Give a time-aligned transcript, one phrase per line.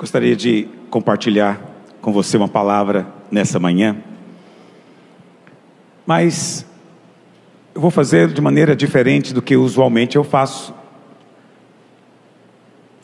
[0.00, 1.60] Gostaria de compartilhar
[2.00, 3.98] com você uma palavra nessa manhã,
[6.06, 6.64] mas
[7.74, 10.72] eu vou fazer de maneira diferente do que usualmente eu faço.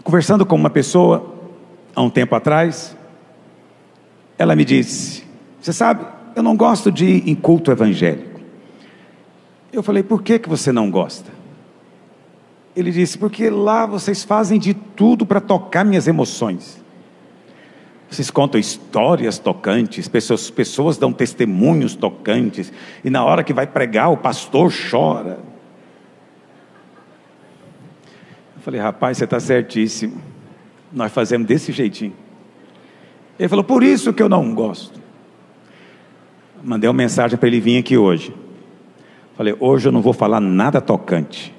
[0.02, 1.34] Conversando com uma pessoa
[1.94, 2.96] há um tempo atrás,
[4.38, 5.22] ela me disse:
[5.60, 6.02] Você sabe,
[6.34, 8.40] eu não gosto de ir em culto evangélico.
[9.70, 11.30] Eu falei: Por que, que você não gosta?
[12.74, 16.85] Ele disse: Porque lá vocês fazem de tudo para tocar minhas emoções.
[18.08, 22.72] Vocês contam histórias tocantes, pessoas, pessoas dão testemunhos tocantes,
[23.04, 25.38] e na hora que vai pregar, o pastor chora.
[28.54, 30.20] Eu falei, rapaz, você está certíssimo.
[30.92, 32.14] Nós fazemos desse jeitinho.
[33.38, 35.00] Ele falou, por isso que eu não gosto.
[36.62, 38.34] Mandei uma mensagem para ele vir aqui hoje.
[39.36, 41.54] Falei, hoje eu não vou falar nada tocante.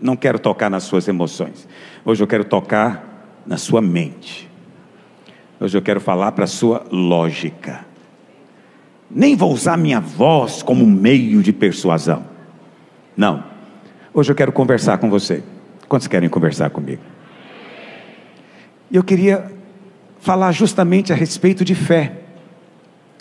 [0.00, 1.68] Não quero tocar nas suas emoções.
[2.04, 4.49] Hoje eu quero tocar na sua mente.
[5.60, 7.84] Hoje eu quero falar para a sua lógica.
[9.10, 12.24] Nem vou usar minha voz como meio de persuasão.
[13.14, 13.44] Não.
[14.14, 15.42] Hoje eu quero conversar com você.
[15.86, 17.02] Quantos querem conversar comigo?
[18.90, 19.52] Eu queria
[20.18, 22.20] falar justamente a respeito de fé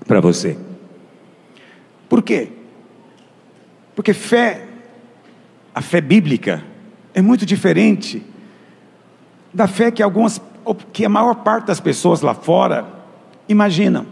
[0.08, 0.58] para você.
[2.08, 2.48] Por quê?
[3.94, 4.66] Porque fé,
[5.76, 6.64] a fé bíblica,
[7.14, 8.24] é muito diferente
[9.54, 10.40] da fé que algumas
[10.76, 12.86] que a maior parte das pessoas lá fora
[13.48, 14.06] imaginam.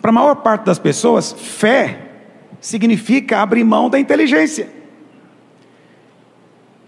[0.00, 2.00] Para a maior parte das pessoas, fé
[2.60, 4.68] significa abrir mão da inteligência.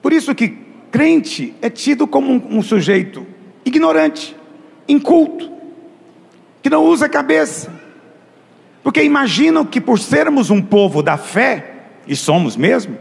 [0.01, 0.57] Por isso que
[0.91, 3.27] crente é tido como um, um sujeito
[3.65, 4.37] ignorante,
[4.89, 5.51] inculto,
[6.63, 7.73] que não usa a cabeça.
[8.83, 11.75] Porque imaginam que por sermos um povo da fé,
[12.07, 12.97] e somos mesmo,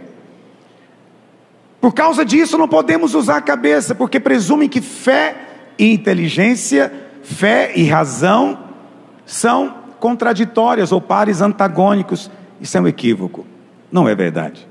[1.87, 5.37] por causa disso, não podemos usar a cabeça, porque presumem que fé
[5.79, 6.91] e inteligência,
[7.23, 8.59] fé e razão
[9.25, 12.29] são contraditórias ou pares antagônicos.
[12.59, 13.47] Isso é um equívoco,
[13.89, 14.67] não é verdade.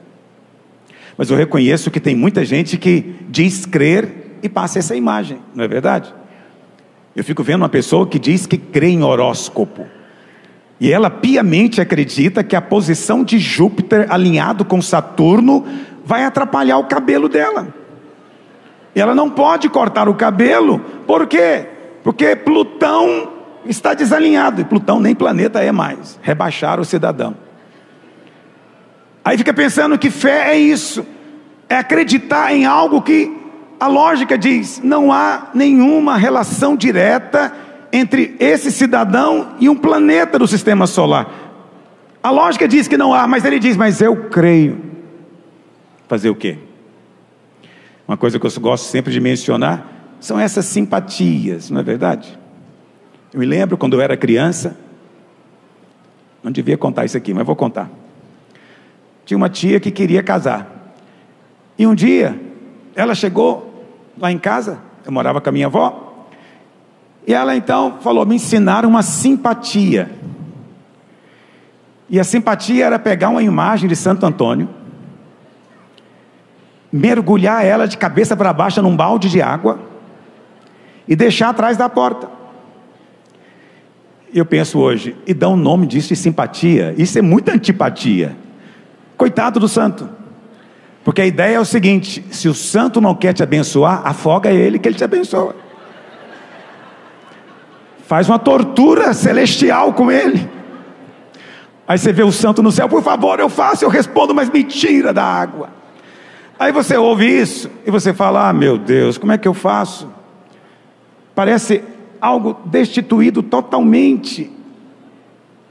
[1.16, 5.64] Mas eu reconheço que tem muita gente que diz crer e passa essa imagem, não
[5.64, 6.14] é verdade?
[7.16, 9.86] Eu fico vendo uma pessoa que diz que crê em horóscopo.
[10.78, 15.64] E ela piamente acredita que a posição de Júpiter alinhado com Saturno
[16.06, 17.66] vai atrapalhar o cabelo dela.
[18.94, 21.66] Ela não pode cortar o cabelo, por quê?
[22.04, 23.28] Porque Plutão
[23.66, 27.36] está desalinhado, e Plutão nem planeta é mais, rebaixar o cidadão.
[29.24, 31.04] Aí fica pensando que fé é isso,
[31.68, 33.36] é acreditar em algo que
[33.80, 37.52] a lógica diz, não há nenhuma relação direta
[37.92, 41.28] entre esse cidadão e um planeta do sistema solar.
[42.22, 44.95] A lógica diz que não há, mas ele diz, mas eu creio.
[46.08, 46.58] Fazer o quê?
[48.06, 52.38] Uma coisa que eu gosto sempre de mencionar são essas simpatias, não é verdade?
[53.32, 54.76] Eu me lembro quando eu era criança,
[56.42, 57.90] não devia contar isso aqui, mas vou contar.
[59.24, 60.94] Tinha uma tia que queria casar.
[61.76, 62.40] E um dia,
[62.94, 63.84] ela chegou
[64.16, 66.28] lá em casa, eu morava com a minha avó,
[67.26, 70.10] e ela então falou: me ensinaram uma simpatia.
[72.08, 74.68] E a simpatia era pegar uma imagem de Santo Antônio,
[76.92, 79.78] mergulhar ela de cabeça para baixo num balde de água
[81.06, 82.28] e deixar atrás da porta.
[84.32, 88.36] Eu penso hoje, e dá um nome disso de simpatia, isso é muita antipatia.
[89.16, 90.08] Coitado do santo.
[91.04, 94.78] Porque a ideia é o seguinte: se o santo não quer te abençoar, afoga ele
[94.78, 95.54] que ele te abençoa.
[98.06, 100.48] Faz uma tortura celestial com ele.
[101.88, 104.64] Aí você vê o santo no céu, por favor, eu faço, eu respondo, mas me
[104.64, 105.70] tira da água.
[106.58, 110.10] Aí você ouve isso e você fala: Ah, meu Deus, como é que eu faço?
[111.34, 111.84] Parece
[112.20, 114.50] algo destituído totalmente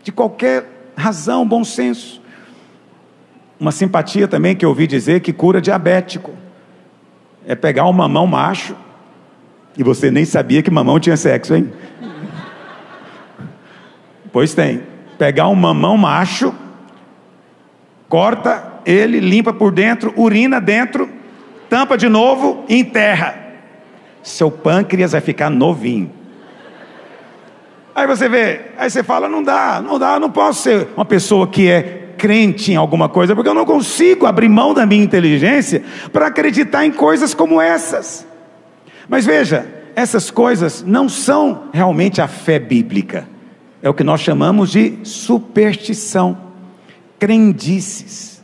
[0.03, 2.21] de qualquer razão, bom senso.
[3.59, 6.33] Uma simpatia também que eu ouvi dizer que cura diabético
[7.47, 8.75] é pegar um mamão macho
[9.77, 11.71] e você nem sabia que mamão tinha sexo, hein?
[14.31, 14.83] pois tem.
[15.17, 16.53] Pegar um mamão macho,
[18.09, 21.09] corta ele limpa por dentro, urina dentro,
[21.69, 23.35] tampa de novo e enterra.
[24.21, 26.11] Seu pâncreas vai ficar novinho.
[27.93, 31.47] Aí você vê, aí você fala: não dá, não dá, não posso ser uma pessoa
[31.47, 35.83] que é crente em alguma coisa, porque eu não consigo abrir mão da minha inteligência
[36.11, 38.27] para acreditar em coisas como essas.
[39.07, 39.65] Mas veja,
[39.95, 43.27] essas coisas não são realmente a fé bíblica,
[43.81, 46.37] é o que nós chamamos de superstição,
[47.19, 48.34] crendices.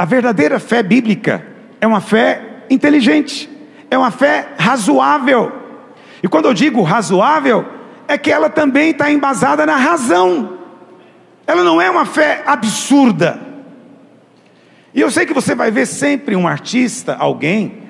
[0.00, 1.44] A verdadeira fé bíblica
[1.78, 3.50] é uma fé inteligente,
[3.90, 5.52] é uma fé razoável,
[6.22, 7.66] E quando eu digo razoável,
[8.08, 10.58] é que ela também está embasada na razão.
[11.46, 13.38] Ela não é uma fé absurda.
[14.94, 17.82] E eu sei que você vai ver sempre um artista, alguém,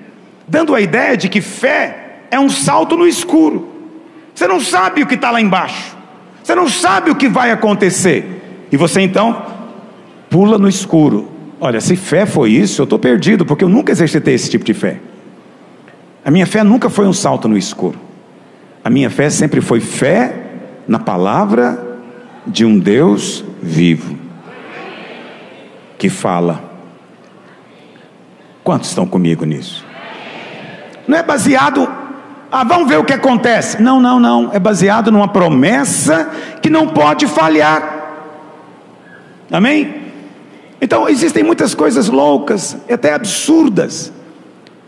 [0.48, 3.72] dando a ideia de que fé é um salto no escuro.
[4.34, 5.96] Você não sabe o que está lá embaixo.
[6.42, 8.66] Você não sabe o que vai acontecer.
[8.72, 9.46] E você então
[10.28, 11.38] pula no escuro.
[11.60, 14.72] Olha, se fé foi isso, eu estou perdido, porque eu nunca exercitei esse tipo de
[14.72, 14.98] fé.
[16.24, 17.98] A minha fé nunca foi um salto no escuro.
[18.82, 20.46] A minha fé sempre foi fé
[20.88, 21.98] na palavra
[22.46, 24.16] de um Deus vivo
[25.98, 26.64] que fala.
[28.64, 29.84] Quantos estão comigo nisso?
[31.06, 31.86] Não é baseado,
[32.50, 33.82] ah, vamos ver o que acontece.
[33.82, 34.50] Não, não, não.
[34.52, 36.30] É baseado numa promessa
[36.62, 37.98] que não pode falhar.
[39.50, 39.99] Amém?
[40.80, 44.12] Então, existem muitas coisas loucas, até absurdas,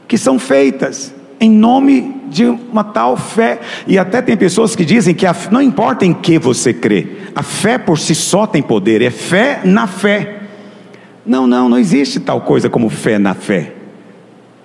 [0.09, 3.61] que são feitas em nome de uma tal fé.
[3.87, 7.43] E até tem pessoas que dizem que a, não importa em que você crê, a
[7.43, 10.43] fé por si só tem poder, é fé na fé.
[11.27, 13.73] Não, não, não existe tal coisa como fé na fé.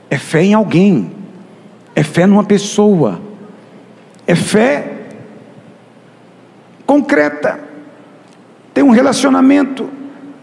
[0.10, 1.12] É fé em alguém,
[1.96, 3.20] é fé numa pessoa,
[4.26, 4.94] é fé
[6.86, 7.60] concreta.
[8.74, 9.90] Tem um relacionamento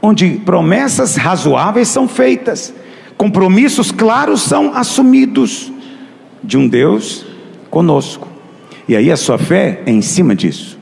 [0.04, 2.74] onde promessas razoáveis são feitas,
[3.16, 5.72] compromissos claros são assumidos
[6.42, 7.24] de um Deus
[7.70, 8.28] conosco.
[8.86, 10.78] E aí a sua fé é em cima disso,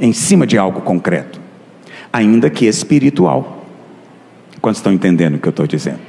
[0.00, 1.40] em cima de algo concreto,
[2.12, 3.64] ainda que espiritual.
[4.60, 6.00] Quantos estão entendendo o que eu estou dizendo?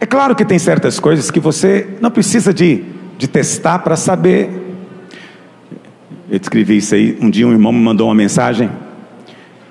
[0.00, 2.82] É claro que tem certas coisas que você não precisa de,
[3.18, 4.48] de testar para saber.
[6.30, 7.18] Eu escrevi isso aí.
[7.20, 8.70] Um dia um irmão me mandou uma mensagem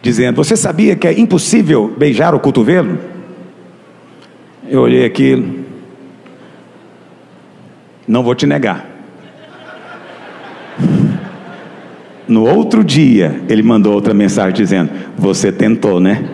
[0.04, 3.00] dizendo: Você sabia que é impossível beijar o cotovelo?
[4.70, 5.64] Eu olhei aquilo.
[8.08, 8.86] Não vou te negar.
[12.28, 16.30] No outro dia, ele mandou outra mensagem dizendo: Você tentou, né?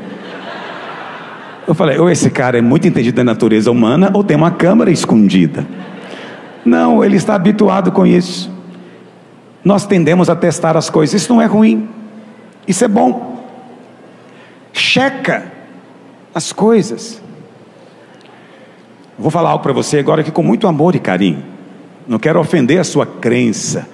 [1.68, 4.90] Eu falei: ou esse cara é muito entendido da natureza humana, ou tem uma câmera
[4.90, 5.66] escondida.
[6.66, 8.52] Não, ele está habituado com isso.
[9.64, 11.88] Nós tendemos a testar as coisas, isso não é ruim,
[12.68, 13.29] isso é bom
[14.80, 15.52] checa
[16.34, 17.22] as coisas.
[19.18, 21.44] Vou falar algo para você agora aqui com muito amor e carinho.
[22.08, 23.88] Não quero ofender a sua crença.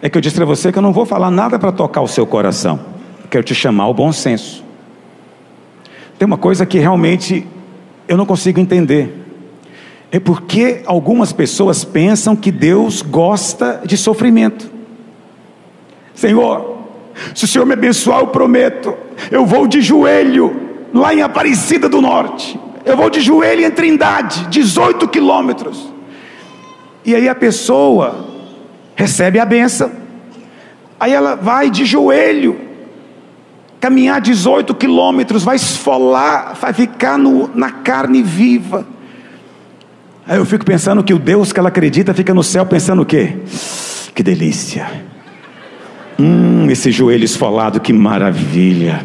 [0.00, 2.08] É que eu disse para você que eu não vou falar nada para tocar o
[2.08, 2.80] seu coração.
[3.28, 4.62] Quero te chamar ao bom senso.
[6.18, 7.46] Tem uma coisa que realmente
[8.06, 9.22] eu não consigo entender.
[10.12, 14.70] É porque algumas pessoas pensam que Deus gosta de sofrimento.
[16.14, 16.73] Senhor,
[17.34, 18.94] se o Senhor me abençoar, eu prometo,
[19.30, 20.60] eu vou de joelho
[20.92, 22.58] lá em Aparecida do Norte.
[22.84, 25.92] Eu vou de joelho em Trindade, 18 quilômetros.
[27.04, 28.26] E aí a pessoa
[28.94, 29.90] recebe a benção.
[30.98, 32.58] Aí ela vai de joelho,
[33.80, 38.86] caminhar 18 quilômetros, vai esfolar, vai ficar no, na carne viva.
[40.26, 43.06] Aí eu fico pensando que o Deus que ela acredita fica no céu pensando o
[43.06, 43.36] quê?
[44.14, 45.13] Que delícia
[46.18, 49.04] Hum, esse joelho esfolado, que maravilha.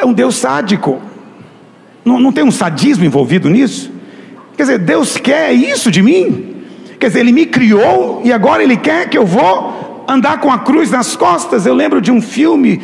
[0.00, 1.00] É um Deus sádico.
[2.04, 3.90] Não, não tem um sadismo envolvido nisso?
[4.56, 6.64] Quer dizer, Deus quer isso de mim?
[7.00, 10.58] Quer dizer, Ele me criou e agora Ele quer que eu vou andar com a
[10.58, 11.66] cruz nas costas.
[11.66, 12.82] Eu lembro de um filme,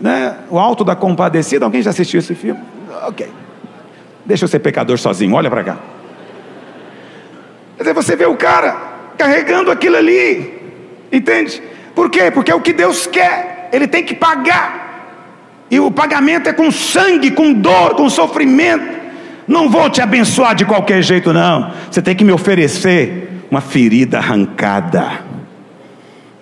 [0.00, 1.64] né, O Alto da Compadecida.
[1.64, 2.60] Alguém já assistiu esse filme?
[3.06, 3.28] Ok.
[4.24, 5.78] Deixa eu ser pecador sozinho, olha para cá.
[7.76, 8.76] Quer dizer, você vê o cara
[9.18, 10.54] carregando aquilo ali,
[11.10, 11.62] entende?
[11.94, 12.30] Por quê?
[12.30, 14.82] Porque é o que Deus quer, Ele tem que pagar.
[15.70, 19.00] E o pagamento é com sangue, com dor, com sofrimento.
[19.48, 21.72] Não vou te abençoar de qualquer jeito, não.
[21.90, 25.20] Você tem que me oferecer uma ferida arrancada.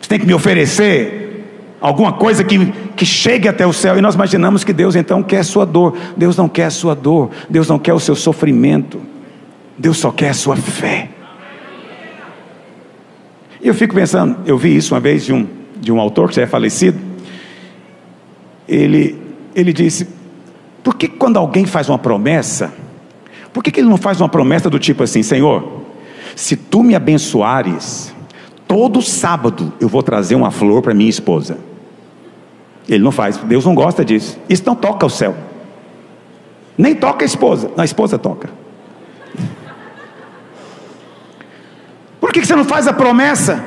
[0.00, 2.66] Você tem que me oferecer alguma coisa que,
[2.96, 3.96] que chegue até o céu.
[3.96, 5.96] E nós imaginamos que Deus então quer a sua dor.
[6.16, 7.30] Deus não quer a sua dor.
[7.48, 9.00] Deus não quer o seu sofrimento.
[9.78, 11.08] Deus só quer a sua fé.
[13.62, 15.46] Eu fico pensando, eu vi isso uma vez de um,
[15.80, 16.98] de um autor que já é falecido.
[18.68, 19.20] Ele,
[19.54, 20.08] ele disse:
[20.82, 22.72] por que quando alguém faz uma promessa,
[23.52, 25.82] por que, que ele não faz uma promessa do tipo assim, Senhor,
[26.36, 28.14] se tu me abençoares,
[28.66, 31.58] todo sábado eu vou trazer uma flor para minha esposa.
[32.88, 34.38] Ele não faz, Deus não gosta disso.
[34.48, 35.36] Isso não toca o céu.
[36.78, 38.48] Nem toca a esposa, a esposa toca.
[42.20, 43.62] Por que você não faz a promessa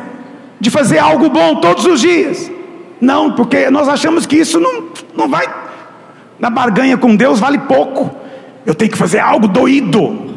[0.60, 2.52] de fazer algo bom todos os dias?
[3.00, 5.46] Não, porque nós achamos que isso não, não vai.
[6.38, 8.14] Na barganha com Deus vale pouco.
[8.66, 10.36] Eu tenho que fazer algo doído.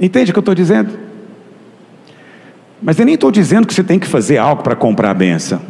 [0.00, 0.96] Entende o que eu estou dizendo?
[2.80, 5.60] Mas eu nem estou dizendo que você tem que fazer algo para comprar a benção.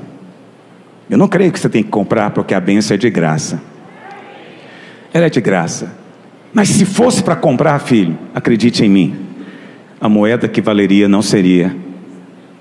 [1.09, 3.63] Eu não creio que você tem que comprar porque a benção é de graça.
[5.11, 5.91] Ela é de graça.
[6.53, 9.30] Mas se fosse para comprar, filho, acredite em mim,
[10.01, 11.77] a moeda que valeria não seria,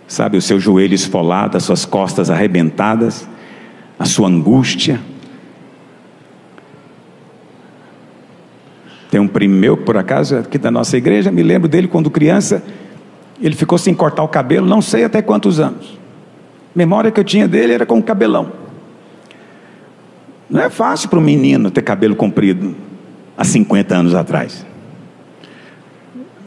[0.08, 3.28] sabe, o seu joelho esfolado, as suas costas arrebentadas,
[3.98, 5.00] a sua angústia.
[9.10, 12.62] Tem um primo por acaso, aqui da nossa igreja, me lembro dele quando criança,
[13.42, 15.98] ele ficou sem cortar o cabelo, não sei até quantos anos.
[16.76, 18.52] A memória que eu tinha dele era com um cabelão.
[20.50, 22.76] Não é fácil para um menino ter cabelo comprido
[23.38, 24.66] há 50 anos atrás.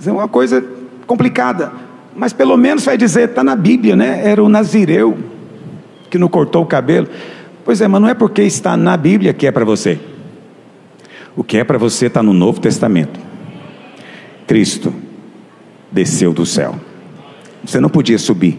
[0.04, 0.81] É uma coisa
[1.12, 1.71] complicada,
[2.16, 4.23] mas pelo menos vai dizer, está na Bíblia, né?
[4.25, 5.19] Era o Nazireu
[6.11, 7.07] que não cortou o cabelo.
[7.66, 10.00] Pois é, mas não é porque está na Bíblia que é para você.
[11.37, 13.21] O que é para você está no Novo Testamento.
[14.47, 14.92] Cristo
[15.90, 16.75] desceu do céu.
[17.62, 18.59] Você não podia subir,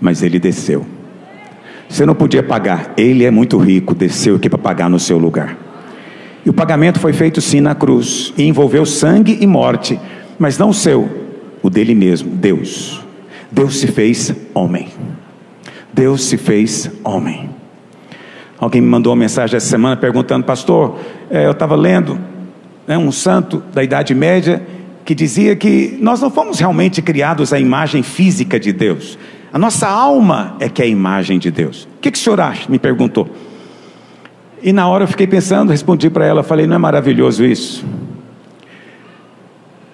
[0.00, 0.86] mas ele desceu.
[1.86, 5.56] Você não podia pagar, ele é muito rico, desceu aqui para pagar no seu lugar.
[6.46, 10.00] E o pagamento foi feito sim na cruz, e envolveu sangue e morte,
[10.38, 11.29] mas não seu,
[11.62, 13.00] o dele mesmo, Deus.
[13.50, 14.88] Deus se fez homem.
[15.92, 17.50] Deus se fez homem.
[18.58, 20.98] Alguém me mandou uma mensagem essa semana perguntando, pastor,
[21.30, 22.18] é, eu estava lendo
[22.86, 24.62] né, um santo da Idade Média
[25.04, 29.18] que dizia que nós não fomos realmente criados à imagem física de Deus.
[29.52, 31.88] A nossa alma é que é a imagem de Deus.
[31.96, 32.70] O que, que o senhor acha?
[32.70, 33.28] Me perguntou.
[34.62, 37.84] E na hora eu fiquei pensando, respondi para ela, falei, não é maravilhoso isso?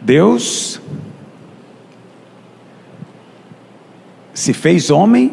[0.01, 0.81] Deus
[4.37, 5.33] se fez homem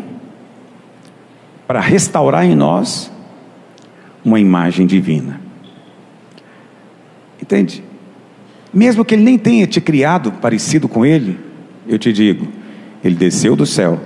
[1.67, 3.11] para restaurar em nós
[4.23, 5.41] uma imagem divina.
[7.41, 7.83] Entende?
[8.73, 11.37] Mesmo que ele nem tenha te criado parecido com ele,
[11.85, 12.47] eu te digo,
[13.03, 13.99] ele desceu do céu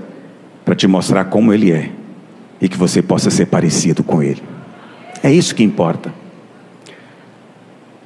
[0.66, 1.92] para te mostrar como ele é
[2.60, 4.42] e que você possa ser parecido com ele.
[5.22, 6.12] É isso que importa.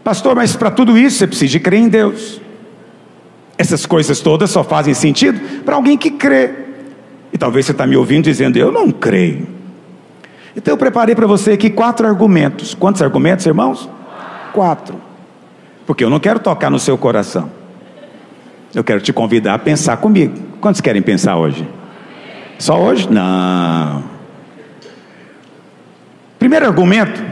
[0.03, 2.41] Pastor, mas para tudo isso você precisa de crer em Deus.
[3.57, 6.60] Essas coisas todas só fazem sentido para alguém que crê.
[7.33, 9.47] E talvez você está me ouvindo dizendo, eu não creio.
[10.55, 12.73] Então eu preparei para você aqui quatro argumentos.
[12.73, 13.89] Quantos argumentos, irmãos?
[14.53, 14.95] Quatro.
[15.85, 17.49] Porque eu não quero tocar no seu coração.
[18.73, 20.35] Eu quero te convidar a pensar comigo.
[20.59, 21.67] Quantos querem pensar hoje?
[22.57, 23.09] Só hoje?
[23.11, 24.03] Não.
[26.37, 27.23] Primeiro argumento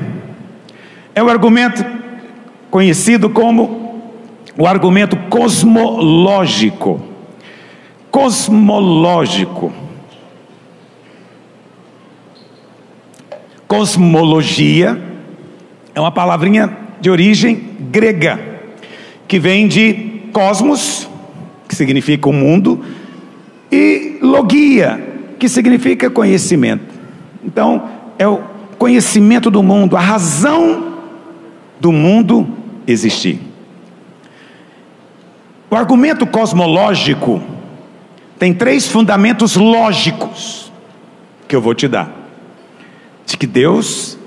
[1.14, 1.86] é o argumento
[2.70, 4.14] conhecido como
[4.58, 7.02] o argumento cosmológico.
[8.12, 9.72] Cosmológico.
[13.70, 15.00] Cosmologia
[15.94, 18.40] é uma palavrinha de origem grega,
[19.28, 21.08] que vem de cosmos,
[21.68, 22.84] que significa o mundo,
[23.72, 25.00] e logia,
[25.38, 26.84] que significa conhecimento.
[27.46, 28.42] Então, é o
[28.80, 30.96] conhecimento do mundo, a razão
[31.80, 32.50] do mundo
[32.88, 33.40] existir.
[35.70, 37.40] O argumento cosmológico
[38.40, 40.72] tem três fundamentos lógicos
[41.48, 42.19] que eu vou te dar
[43.30, 44.18] de que Deus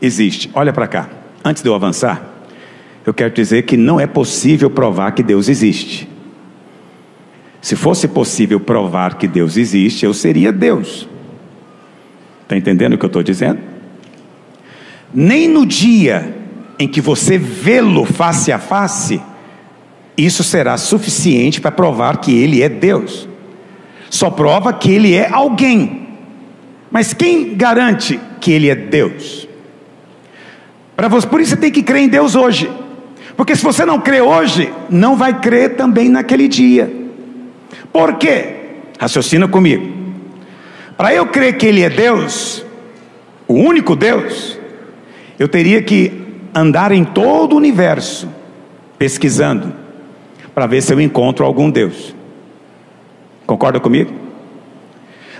[0.00, 0.50] existe.
[0.54, 1.10] Olha para cá,
[1.44, 2.24] antes de eu avançar,
[3.04, 6.08] eu quero dizer que não é possível provar que Deus existe.
[7.60, 11.06] Se fosse possível provar que Deus existe, eu seria Deus.
[12.42, 13.60] Está entendendo o que eu estou dizendo?
[15.12, 16.34] Nem no dia
[16.78, 19.20] em que você vê-lo face a face,
[20.16, 23.28] isso será suficiente para provar que Ele é Deus.
[24.08, 26.09] Só prova que Ele é alguém.
[26.90, 29.48] Mas quem garante que Ele é Deus.
[30.96, 32.70] Para você, por isso você tem que crer em Deus hoje.
[33.36, 36.92] Porque se você não crê hoje, não vai crer também naquele dia.
[37.92, 38.56] Por quê?
[38.98, 39.90] Raciocina comigo.
[40.96, 42.64] Para eu crer que Ele é Deus,
[43.48, 44.58] o único Deus,
[45.38, 46.12] eu teria que
[46.54, 48.28] andar em todo o universo,
[48.98, 49.72] pesquisando,
[50.54, 52.14] para ver se eu encontro algum Deus.
[53.46, 54.12] Concorda comigo?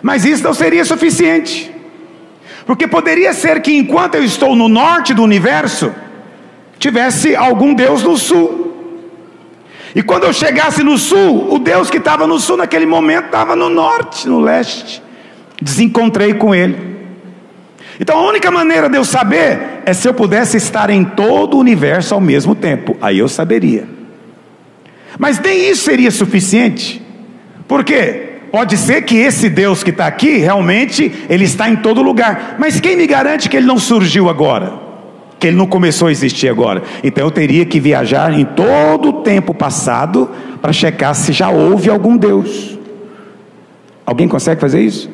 [0.02, 1.70] Mas isso não seria suficiente.
[2.66, 5.92] Porque poderia ser que enquanto eu estou no norte do universo,
[6.78, 8.60] tivesse algum Deus no sul.
[9.94, 13.56] E quando eu chegasse no sul, o Deus que estava no sul naquele momento estava
[13.56, 15.02] no norte, no leste.
[15.60, 16.90] Desencontrei com ele.
[17.98, 21.60] Então a única maneira de eu saber é se eu pudesse estar em todo o
[21.60, 22.96] universo ao mesmo tempo.
[23.00, 23.86] Aí eu saberia.
[25.18, 27.02] Mas nem isso seria suficiente.
[27.68, 28.29] Por quê?
[28.50, 32.56] Pode ser que esse Deus que está aqui, realmente, ele está em todo lugar.
[32.58, 34.72] Mas quem me garante que ele não surgiu agora?
[35.38, 36.82] Que ele não começou a existir agora?
[37.04, 40.28] Então eu teria que viajar em todo o tempo passado
[40.60, 42.76] para checar se já houve algum Deus.
[44.04, 45.08] Alguém consegue fazer isso?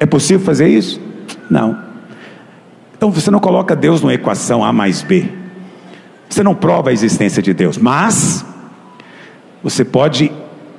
[0.00, 0.98] É possível fazer isso?
[1.50, 1.78] Não.
[2.96, 5.26] Então você não coloca Deus numa equação A mais B.
[6.28, 8.44] Você não prova a existência de Deus, mas
[9.62, 10.32] você pode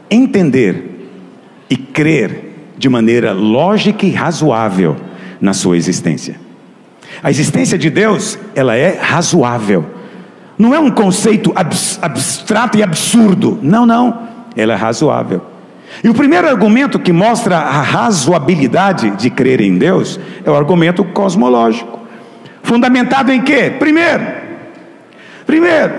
[0.10, 0.97] entender
[1.70, 4.96] e crer de maneira lógica e razoável
[5.42, 6.40] na sua existência.
[7.24, 9.86] A existência de Deus, ela é razoável.
[10.58, 11.54] Não é um conceito
[12.02, 13.60] abstrato e absurdo.
[13.62, 14.28] Não, não.
[14.56, 15.42] Ela é razoável.
[16.04, 21.04] E o primeiro argumento que mostra a razoabilidade de crer em Deus é o argumento
[21.04, 22.00] cosmológico.
[22.62, 23.74] Fundamentado em quê?
[23.80, 24.26] Primeiro,
[25.46, 25.94] primeiro,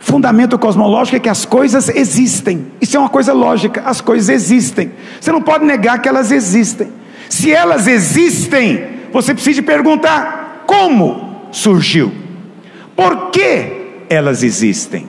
[0.00, 2.66] fundamento cosmológico é que as coisas existem.
[2.80, 4.90] Isso é uma coisa lógica, as coisas existem.
[5.20, 6.88] Você não pode negar que elas existem.
[7.28, 12.10] Se elas existem, você precisa perguntar como surgiu.
[12.96, 15.06] Por que elas existem?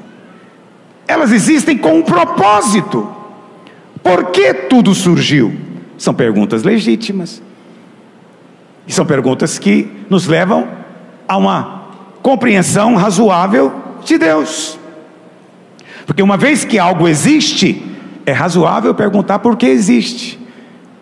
[1.07, 3.10] Elas existem com um propósito.
[4.03, 5.55] Por que tudo surgiu?
[5.98, 7.41] São perguntas legítimas.
[8.88, 10.67] E são perguntas que nos levam
[11.27, 11.86] a uma
[12.21, 14.80] compreensão razoável de Deus.
[16.05, 17.84] Porque uma vez que algo existe,
[18.25, 20.39] é razoável perguntar por que existe.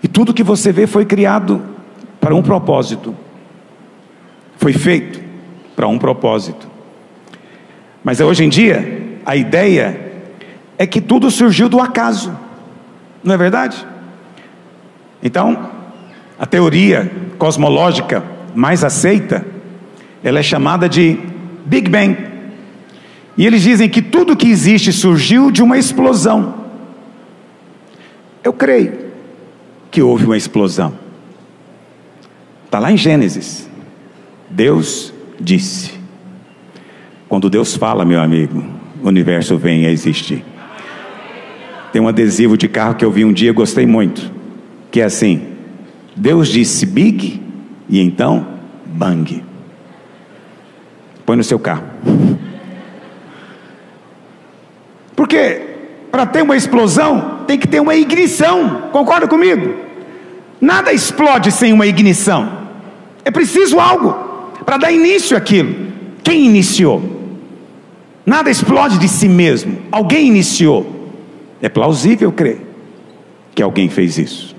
[0.01, 1.61] E tudo que você vê foi criado
[2.19, 3.15] para um propósito.
[4.57, 5.21] Foi feito
[5.75, 6.67] para um propósito.
[8.03, 10.09] Mas hoje em dia, a ideia
[10.77, 12.37] é que tudo surgiu do acaso.
[13.23, 13.85] Não é verdade?
[15.21, 15.69] Então,
[16.39, 18.23] a teoria cosmológica
[18.55, 19.45] mais aceita,
[20.23, 21.19] ela é chamada de
[21.65, 22.17] Big Bang.
[23.39, 26.55] E eles dizem que tudo que existe surgiu de uma explosão.
[28.43, 28.99] Eu creio
[29.89, 30.93] que houve uma explosão.
[32.65, 33.69] Está lá em Gênesis.
[34.49, 35.93] Deus disse.
[37.29, 38.61] Quando Deus fala, meu amigo,
[39.01, 40.43] o universo vem a existir.
[41.93, 44.29] Tem um adesivo de carro que eu vi um dia, gostei muito,
[44.91, 45.53] que é assim:
[46.13, 47.41] Deus disse big
[47.87, 48.45] e então
[48.85, 49.41] bang.
[51.25, 51.85] Põe no seu carro.
[55.19, 55.61] Porque
[56.09, 59.75] para ter uma explosão tem que ter uma ignição, concorda comigo?
[60.61, 62.49] Nada explode sem uma ignição.
[63.25, 64.13] É preciso algo
[64.63, 65.75] para dar início àquilo.
[66.23, 67.03] Quem iniciou?
[68.25, 69.79] Nada explode de si mesmo.
[69.91, 71.11] Alguém iniciou.
[71.61, 72.61] É plausível crer
[73.53, 74.55] que alguém fez isso.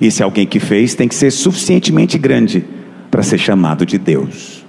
[0.00, 2.64] E esse alguém que fez tem que ser suficientemente grande
[3.08, 4.64] para ser chamado de Deus.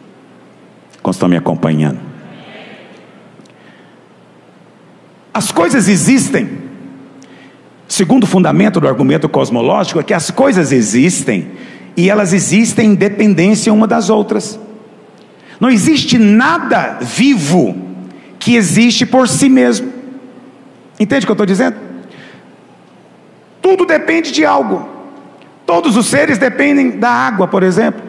[1.10, 2.13] Estão me acompanhando?
[5.34, 6.62] As coisas existem.
[7.88, 11.52] Segundo fundamento do argumento cosmológico é que as coisas existem
[11.98, 14.60] e elas existem em dependência uma das outras.
[15.60, 17.76] Não existe nada vivo
[18.38, 19.92] que existe por si mesmo.
[21.00, 21.78] Entende o que eu estou dizendo?
[23.62, 24.88] Tudo depende de algo.
[25.66, 28.02] Todos os seres dependem da água, por exemplo.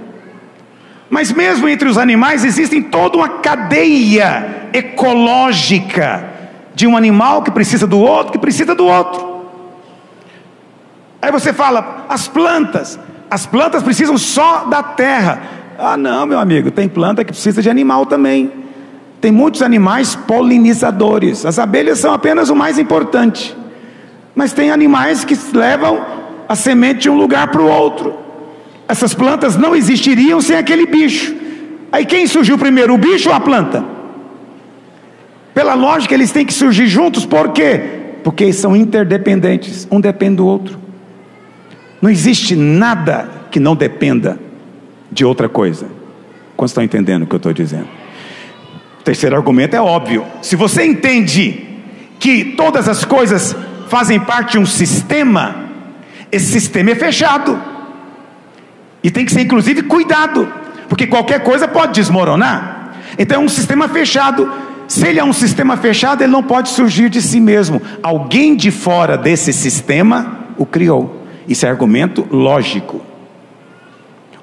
[1.09, 6.34] Mas mesmo entre os animais existem toda uma cadeia ecológica
[6.75, 9.35] de um animal que precisa do outro, que precisa do outro.
[11.23, 12.99] Aí você fala, as plantas,
[13.31, 15.41] as plantas precisam só da terra.
[15.79, 18.53] Ah, não, meu amigo, tem planta que precisa de animal também.
[19.21, 21.47] Tem muitos animais polinizadores.
[21.47, 23.57] As abelhas são apenas o mais importante.
[24.35, 26.05] Mas tem animais que levam
[26.49, 28.15] a semente de um lugar para o outro.
[28.87, 31.35] Essas plantas não existiriam sem aquele bicho.
[31.91, 33.94] Aí quem surgiu primeiro, o bicho ou a planta?
[35.55, 37.81] Pela lógica, eles têm que surgir juntos, por quê?
[38.25, 40.79] Porque são interdependentes, um depende do outro.
[42.03, 44.39] Não existe nada que não dependa
[45.11, 45.87] de outra coisa.
[46.57, 47.87] Quando estão entendendo o que eu estou dizendo?
[49.01, 50.25] O terceiro argumento é óbvio.
[50.43, 51.65] Se você entende
[52.19, 53.57] que todas as coisas
[53.89, 55.67] fazem parte de um sistema,
[56.33, 57.59] esse sistema é fechado.
[59.03, 60.51] E tem que ser, inclusive, cuidado,
[60.89, 62.95] porque qualquer coisa pode desmoronar.
[63.19, 64.51] Então é um sistema fechado.
[64.87, 67.81] Se ele é um sistema fechado, ele não pode surgir de si mesmo.
[68.03, 71.25] Alguém de fora desse sistema o criou.
[71.49, 73.01] Isso é argumento lógico.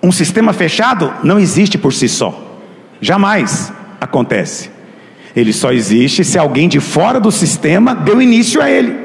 [0.02, 2.60] Um sistema fechado não existe por si só.
[3.00, 4.70] Jamais acontece.
[5.36, 8.96] Ele só existe se alguém de fora do sistema deu início a ele.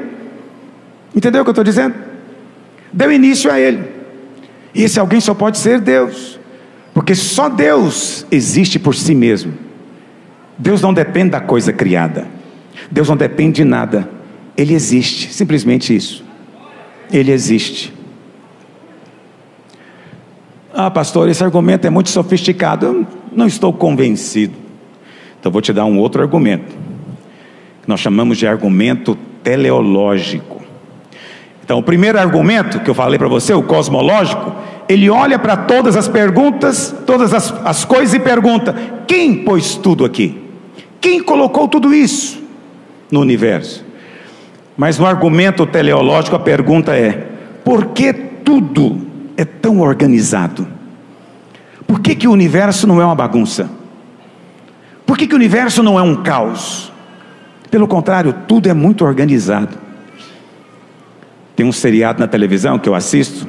[1.15, 1.95] Entendeu o que eu estou dizendo?
[2.91, 3.83] Deu início a ele.
[4.73, 6.39] E esse alguém só pode ser Deus.
[6.93, 9.53] Porque só Deus existe por si mesmo.
[10.57, 12.27] Deus não depende da coisa criada.
[12.89, 14.09] Deus não depende de nada.
[14.55, 16.23] Ele existe, simplesmente isso.
[17.11, 17.93] Ele existe.
[20.73, 22.85] Ah, pastor, esse argumento é muito sofisticado.
[22.85, 24.53] Eu não estou convencido.
[25.39, 26.75] Então vou te dar um outro argumento.
[27.81, 30.57] Que nós chamamos de argumento teleológico.
[31.63, 34.55] Então, o primeiro argumento que eu falei para você, o cosmológico,
[34.87, 38.73] ele olha para todas as perguntas, todas as, as coisas e pergunta:
[39.05, 40.46] quem pôs tudo aqui?
[40.99, 42.41] Quem colocou tudo isso
[43.11, 43.85] no universo?
[44.75, 47.27] Mas no argumento teleológico a pergunta é:
[47.63, 49.01] por que tudo
[49.35, 50.67] é tão organizado?
[51.87, 53.69] Por que, que o universo não é uma bagunça?
[55.05, 56.91] Por que, que o universo não é um caos?
[57.71, 59.77] Pelo contrário, tudo é muito organizado.
[61.55, 63.47] Tem um seriado na televisão que eu assisto.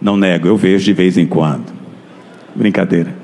[0.00, 1.72] Não nego, eu vejo de vez em quando.
[2.54, 3.14] Brincadeira.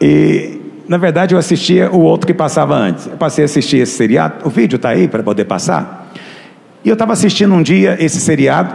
[0.00, 0.53] E,
[0.86, 3.06] na verdade, eu assistia o outro que passava antes.
[3.06, 4.46] Eu passei a assistir esse seriado.
[4.46, 6.12] O vídeo está aí para poder passar.
[6.84, 8.74] E eu estava assistindo um dia esse seriado.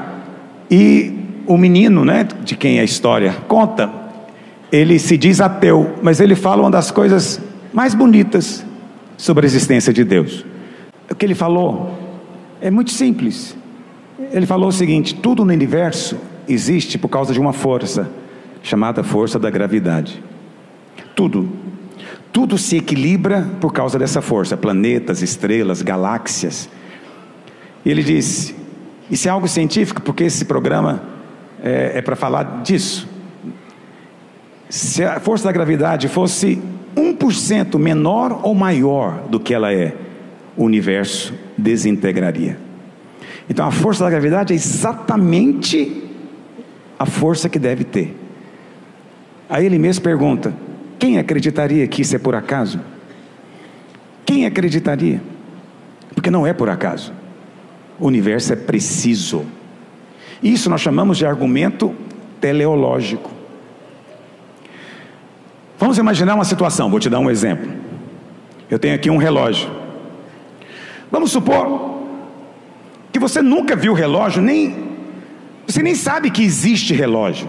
[0.72, 1.14] E
[1.46, 3.90] o menino, né, de quem a história conta,
[4.72, 7.40] ele se diz ateu, mas ele fala uma das coisas
[7.74, 8.66] mais bonitas
[9.18, 10.46] sobre a existência de Deus.
[11.10, 11.98] O que ele falou
[12.62, 13.56] é muito simples.
[14.32, 16.18] Ele falou o seguinte: tudo no universo
[16.48, 18.10] existe por causa de uma força,
[18.62, 20.24] chamada força da gravidade.
[21.16, 21.69] Tudo.
[22.32, 26.70] Tudo se equilibra por causa dessa força: planetas, estrelas, galáxias.
[27.86, 28.56] Ele disse:
[29.10, 31.02] Isso é algo científico, porque esse programa
[31.64, 33.08] é, é para falar disso.
[34.70, 36.62] Se a força da gravidade fosse
[36.96, 39.96] 1% menor ou maior do que ela é,
[40.56, 42.58] o universo desintegraria.
[43.50, 46.04] Então a força da gravidade é exatamente
[47.00, 48.16] a força que deve ter.
[49.50, 50.54] Aí ele mesmo pergunta:
[51.00, 52.80] quem acreditaria que isso é por acaso?
[54.26, 55.22] Quem acreditaria?
[56.14, 57.14] Porque não é por acaso.
[57.98, 59.46] O universo é preciso.
[60.44, 61.96] Isso nós chamamos de argumento
[62.40, 63.32] teleológico.
[65.78, 67.72] Vamos imaginar uma situação, vou te dar um exemplo.
[68.70, 69.70] Eu tenho aqui um relógio.
[71.10, 71.98] Vamos supor
[73.12, 74.90] que você nunca viu relógio, nem
[75.66, 77.48] você nem sabe que existe relógio.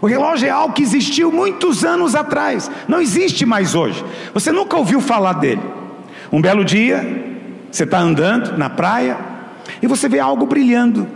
[0.00, 4.04] O relógio é algo que existiu muitos anos atrás, não existe mais hoje.
[4.32, 5.62] Você nunca ouviu falar dele.
[6.32, 7.04] Um belo dia,
[7.70, 9.18] você está andando na praia
[9.82, 11.08] e você vê algo brilhando.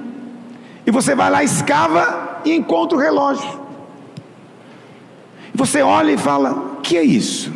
[0.85, 3.61] E você vai lá, escava e encontra o relógio.
[5.55, 7.53] Você olha e fala: O que é isso?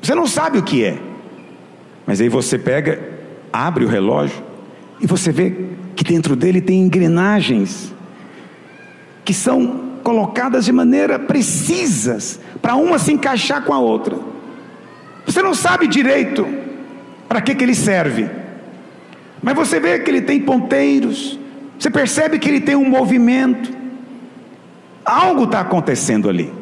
[0.00, 0.98] Você não sabe o que é.
[2.06, 3.00] Mas aí você pega,
[3.52, 4.42] abre o relógio
[5.00, 7.92] e você vê que dentro dele tem engrenagens
[9.24, 14.16] que são colocadas de maneira precisas para uma se encaixar com a outra.
[15.26, 16.46] Você não sabe direito
[17.28, 18.28] para que, que ele serve,
[19.42, 21.38] mas você vê que ele tem ponteiros,
[21.78, 23.72] você percebe que ele tem um movimento,
[25.04, 26.52] algo está acontecendo ali.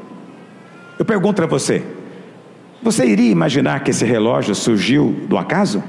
[0.98, 1.82] Eu pergunto para você:
[2.82, 5.82] você iria imaginar que esse relógio surgiu do acaso?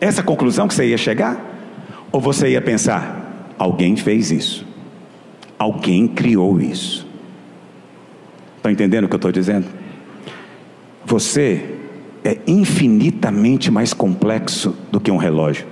[0.00, 1.36] Essa conclusão que você ia chegar?
[2.10, 4.66] Ou você ia pensar, alguém fez isso,
[5.58, 7.06] alguém criou isso?
[8.58, 9.66] Está entendendo o que eu estou dizendo?
[11.04, 11.76] Você
[12.24, 15.66] é infinitamente mais complexo do que um relógio.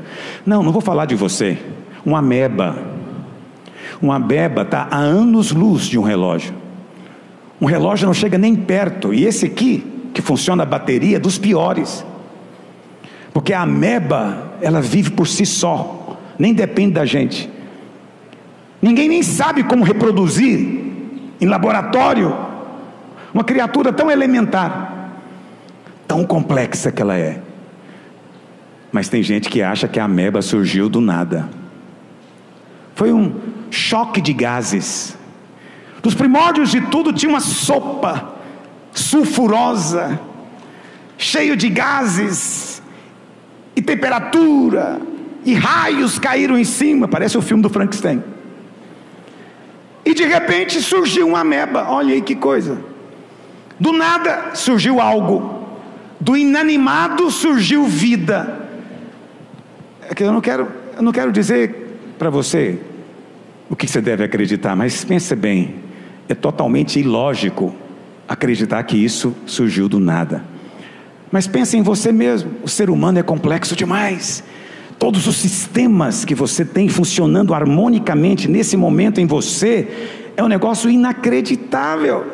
[0.45, 1.59] Não, não vou falar de você.
[2.05, 2.77] Uma ameba.
[4.01, 6.55] Uma ameba está a anos-luz de um relógio.
[7.61, 9.13] Um relógio não chega nem perto.
[9.13, 12.05] E esse aqui, que funciona a bateria, é dos piores.
[13.33, 17.51] Porque a ameba, ela vive por si só, nem depende da gente.
[18.81, 20.59] Ninguém nem sabe como reproduzir
[21.41, 22.37] em laboratório
[23.33, 25.13] uma criatura tão elementar,
[26.07, 27.41] tão complexa que ela é.
[28.93, 31.49] Mas tem gente que acha que a ameba surgiu do nada.
[32.95, 33.35] Foi um
[33.71, 35.17] choque de gases
[36.07, 38.37] nos primórdios de tudo tinha uma sopa
[38.93, 40.21] sulfurosa,
[41.19, 42.81] cheio de gases
[43.75, 45.01] e temperatura,
[45.45, 48.23] e raios caíram em cima, parece o filme do Frankenstein.
[50.07, 52.79] E de repente surgiu uma ameba, olha aí que coisa.
[53.79, 55.67] Do nada surgiu algo,
[56.21, 58.69] do inanimado surgiu vida.
[60.09, 62.79] É que eu não quero, eu não quero dizer para você
[63.69, 65.75] o que você deve acreditar, mas pense bem.
[66.29, 67.75] É totalmente ilógico
[68.29, 70.45] acreditar que isso surgiu do nada.
[71.33, 74.45] Mas pense em você mesmo, o ser humano é complexo demais.
[74.99, 79.89] Todos os sistemas que você tem funcionando harmonicamente nesse momento em você
[80.37, 82.25] é um negócio inacreditável.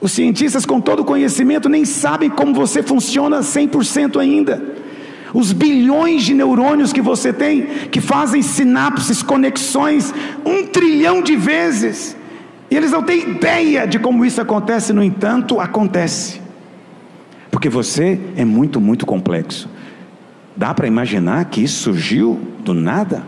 [0.00, 4.60] Os cientistas, com todo o conhecimento, nem sabem como você funciona 100% ainda.
[5.32, 10.12] Os bilhões de neurônios que você tem, que fazem sinapses, conexões,
[10.44, 12.16] um trilhão de vezes.
[12.70, 16.40] E eles não têm ideia de como isso acontece, no entanto, acontece.
[17.50, 19.68] Porque Porque você é muito, muito complexo.
[20.56, 23.22] Dá para imaginar que isso surgiu do nada?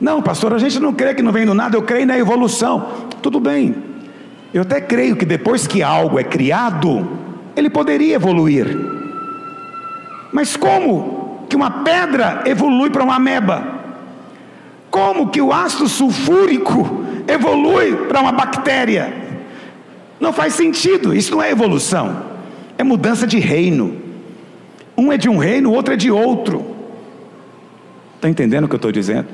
[0.00, 3.08] Não, pastor, a gente não crê que não vem do nada, eu creio na evolução.
[3.22, 3.74] Tudo bem.
[4.52, 7.08] Eu até creio que depois que algo é criado,
[7.56, 8.66] ele poderia evoluir.
[10.32, 13.76] Mas como que uma pedra evolui para uma ameba?
[14.90, 19.12] Como que o ácido sulfúrico evolui para uma bactéria?
[20.20, 22.22] Não faz sentido, isso não é evolução,
[22.78, 24.05] é mudança de reino.
[24.96, 26.74] Um é de um reino, o outro é de outro.
[28.16, 29.28] Está entendendo o que eu estou dizendo?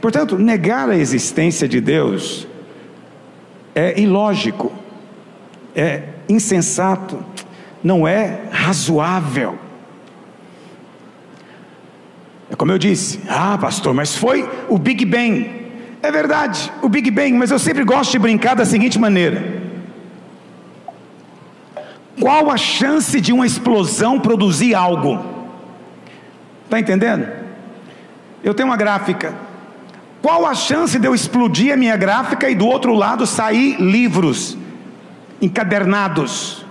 [0.00, 2.46] Portanto, negar a existência de Deus
[3.74, 4.72] é ilógico,
[5.74, 7.22] é insensato,
[7.82, 9.58] não é razoável.
[12.50, 15.60] É como eu disse, ah, pastor, mas foi o Big Bang.
[16.02, 19.59] É verdade, o Big Bang, mas eu sempre gosto de brincar da seguinte maneira:
[22.30, 25.18] qual a chance de uma explosão produzir algo?
[26.64, 27.26] Está entendendo?
[28.44, 29.34] Eu tenho uma gráfica.
[30.22, 34.56] Qual a chance de eu explodir a minha gráfica e do outro lado sair livros
[35.42, 36.64] encadernados,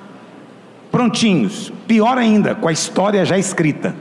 [0.89, 1.73] prontinhos?
[1.85, 3.93] Pior ainda, com a história já escrita.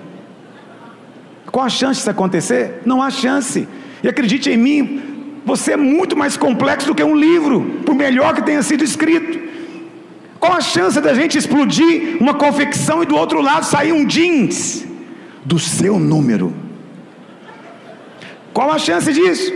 [1.51, 2.83] Qual a chance disso acontecer?
[2.87, 3.67] Não há chance.
[4.01, 8.33] E acredite em mim, você é muito mais complexo do que um livro, por melhor
[8.33, 9.48] que tenha sido escrito.
[10.39, 14.85] Qual a chance da gente explodir uma confecção e do outro lado sair um jeans
[15.45, 16.55] do seu número?
[18.53, 19.53] Qual a chance disso?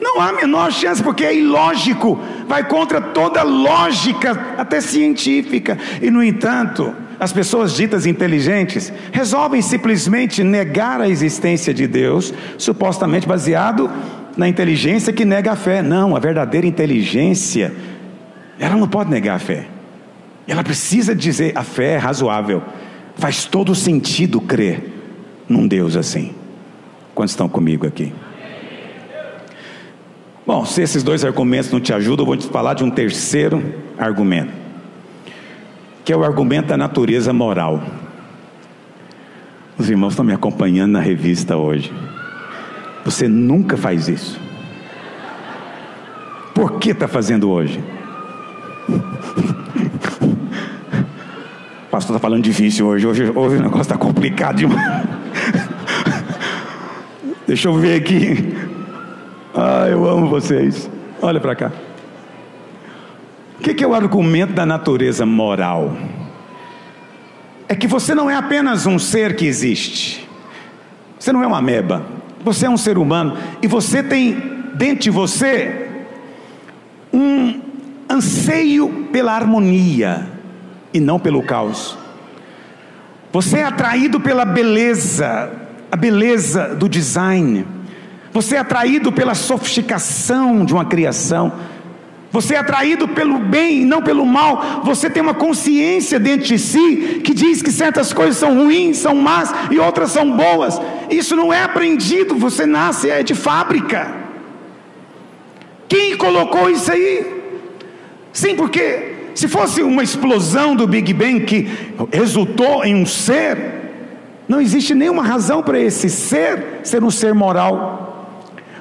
[0.00, 2.18] Não há a menor chance, porque é ilógico,
[2.48, 5.78] vai contra toda lógica, até científica.
[6.00, 13.28] E, no entanto, as pessoas ditas inteligentes resolvem simplesmente negar a existência de Deus, supostamente
[13.28, 13.88] baseado
[14.36, 15.82] na inteligência que nega a fé.
[15.82, 17.72] Não, a verdadeira inteligência,
[18.58, 19.66] ela não pode negar a fé.
[20.46, 22.62] Ela precisa dizer: a fé é razoável.
[23.16, 24.92] Faz todo sentido crer
[25.48, 26.34] num Deus assim.
[27.14, 28.12] Quantos estão comigo aqui?
[30.46, 33.62] Bom, se esses dois argumentos não te ajudam, eu vou te falar de um terceiro
[33.98, 34.62] argumento
[36.04, 37.82] que é o argumento da natureza moral.
[39.78, 41.92] Os irmãos estão me acompanhando na revista hoje.
[43.04, 44.40] Você nunca faz isso.
[46.54, 47.82] Por que está fazendo hoje?
[51.92, 53.06] Pastor está falando difícil hoje.
[53.06, 55.06] Hoje, hoje o negócio está complicado demais.
[57.46, 58.56] Deixa eu ver aqui.
[59.54, 60.90] Ah, eu amo vocês.
[61.20, 61.70] Olha para cá.
[63.58, 65.94] O que, que é o argumento da natureza moral?
[67.68, 70.26] É que você não é apenas um ser que existe,
[71.18, 72.06] você não é uma ameba,
[72.42, 74.32] você é um ser humano e você tem
[74.76, 75.90] dentro de você
[77.12, 77.60] um
[78.08, 80.31] anseio pela harmonia
[80.92, 81.96] e não pelo caos.
[83.32, 85.50] Você é atraído pela beleza,
[85.90, 87.66] a beleza do design.
[88.32, 91.52] Você é atraído pela sofisticação de uma criação.
[92.30, 94.82] Você é atraído pelo bem, não pelo mal.
[94.84, 99.14] Você tem uma consciência dentro de si que diz que certas coisas são ruins, são
[99.14, 100.80] más e outras são boas.
[101.10, 104.10] Isso não é aprendido, você nasce, é de fábrica.
[105.88, 107.42] Quem colocou isso aí?
[108.32, 111.68] Sim, porque se fosse uma explosão do Big Bang que
[112.12, 113.56] resultou em um ser,
[114.48, 118.02] não existe nenhuma razão para esse ser ser um ser moral.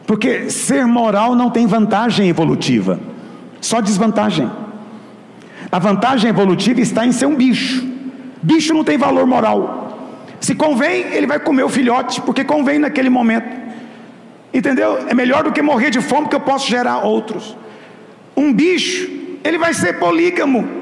[0.05, 2.99] Porque ser moral não tem vantagem evolutiva.
[3.61, 4.51] Só desvantagem.
[5.71, 7.87] A vantagem evolutiva está em ser um bicho.
[8.41, 9.81] Bicho não tem valor moral.
[10.41, 13.61] Se convém, ele vai comer o filhote, porque convém naquele momento.
[14.53, 14.97] Entendeu?
[15.07, 17.55] É melhor do que morrer de fome, porque eu posso gerar outros.
[18.35, 19.09] Um bicho,
[19.43, 20.81] ele vai ser polígamo.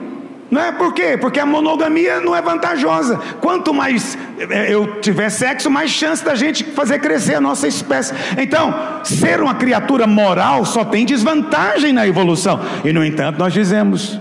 [0.52, 1.16] Não é por quê?
[1.16, 3.18] Porque a monogamia não é vantajosa.
[3.40, 4.18] Quanto mais
[4.50, 8.14] é, eu tiver sexo, mais chance da gente fazer crescer a nossa espécie.
[8.38, 12.60] Então, ser uma criatura moral só tem desvantagem na evolução.
[12.84, 14.20] E no entanto, nós dizemos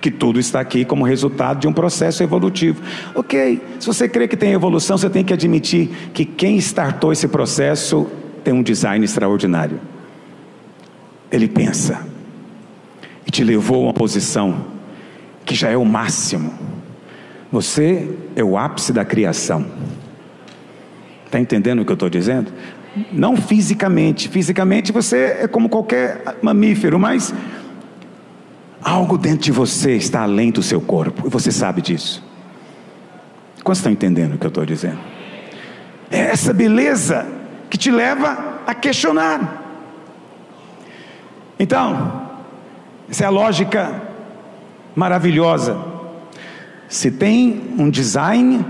[0.00, 2.82] que tudo está aqui como resultado de um processo evolutivo.
[3.14, 7.28] Ok, se você crê que tem evolução, você tem que admitir que quem startou esse
[7.28, 8.06] processo
[8.42, 9.80] tem um design extraordinário.
[11.30, 12.17] Ele pensa
[13.28, 14.64] e te levou a uma posição
[15.44, 16.50] que já é o máximo.
[17.52, 19.66] Você é o ápice da criação.
[21.26, 22.50] Está entendendo o que eu estou dizendo?
[23.12, 24.30] Não fisicamente.
[24.30, 27.34] Fisicamente você é como qualquer mamífero, mas
[28.82, 31.26] algo dentro de você está além do seu corpo.
[31.26, 32.24] E você sabe disso.
[33.62, 34.98] Quantos estão entendendo o que eu estou dizendo?
[36.10, 37.26] É essa beleza
[37.68, 39.64] que te leva a questionar.
[41.58, 42.27] Então,
[43.10, 44.02] essa é a lógica
[44.94, 45.76] maravilhosa.
[46.88, 48.64] Se tem um design,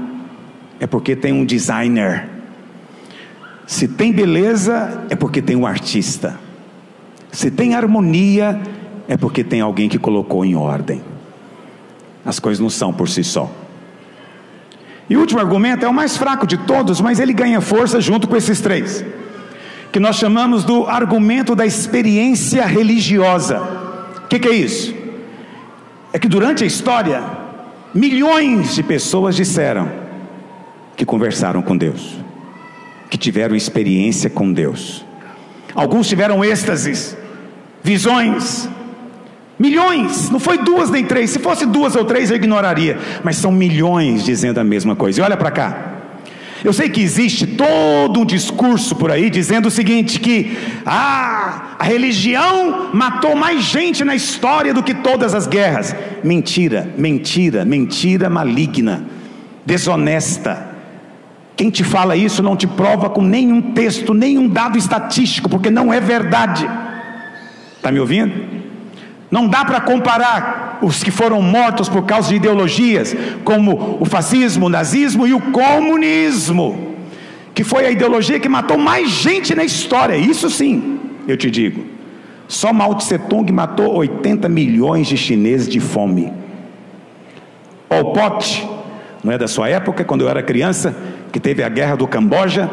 [0.79, 2.29] é porque tem um designer.
[3.67, 6.39] Se tem beleza, é porque tem um artista.
[7.33, 8.61] Se tem harmonia,
[9.09, 11.03] é porque tem alguém que colocou em ordem.
[12.25, 13.51] As coisas não são por si só.
[15.11, 18.29] E o último argumento é o mais fraco de todos, mas ele ganha força junto
[18.29, 19.05] com esses três,
[19.91, 23.88] que nós chamamos do argumento da experiência religiosa.
[24.29, 24.95] O que, que é isso?
[26.13, 27.23] É que durante a história,
[27.95, 29.91] milhões de pessoas disseram
[30.95, 32.19] que conversaram com Deus,
[33.09, 35.03] que tiveram experiência com Deus.
[35.75, 37.17] Alguns tiveram êxtases,
[37.83, 38.69] visões,
[39.59, 41.31] Milhões, não foi duas nem três.
[41.31, 45.21] Se fosse duas ou três eu ignoraria, mas são milhões dizendo a mesma coisa.
[45.21, 45.88] E olha para cá.
[46.65, 51.85] Eu sei que existe todo um discurso por aí dizendo o seguinte: que ah, a
[51.85, 55.95] religião matou mais gente na história do que todas as guerras.
[56.23, 59.05] Mentira, mentira, mentira maligna,
[59.65, 60.67] desonesta.
[61.57, 65.93] Quem te fala isso não te prova com nenhum texto, nenhum dado estatístico, porque não
[65.93, 66.69] é verdade.
[67.77, 68.68] Está me ouvindo?
[69.31, 73.15] Não dá para comparar os que foram mortos por causa de ideologias,
[73.45, 76.97] como o fascismo, o nazismo e o comunismo,
[77.55, 80.17] que foi a ideologia que matou mais gente na história.
[80.17, 81.85] Isso sim, eu te digo.
[82.47, 86.33] Só Mao Tse Tung matou 80 milhões de chineses de fome.
[87.89, 88.67] Pol Pot,
[89.23, 90.97] não é da sua época, quando eu era criança,
[91.31, 92.71] que teve a guerra do Camboja,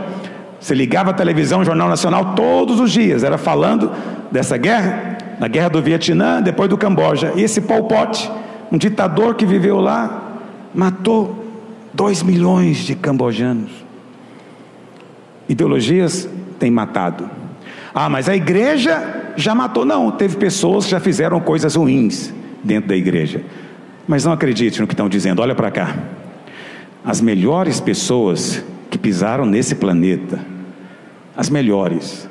[0.59, 3.91] você ligava a televisão, o Jornal Nacional todos os dias, era falando
[4.31, 7.33] dessa guerra, na guerra do Vietnã, depois do Camboja.
[7.35, 8.31] Esse Pol Pot,
[8.71, 10.39] um ditador que viveu lá,
[10.73, 11.43] matou
[11.93, 13.71] dois milhões de cambojanos.
[15.47, 16.27] Ideologias
[16.59, 17.29] têm matado.
[17.93, 19.85] Ah, mas a igreja já matou.
[19.85, 23.43] Não, teve pessoas que já fizeram coisas ruins dentro da igreja.
[24.07, 25.95] Mas não acredite no que estão dizendo, olha para cá.
[27.03, 30.39] As melhores pessoas que pisaram nesse planeta,
[31.37, 32.27] as melhores,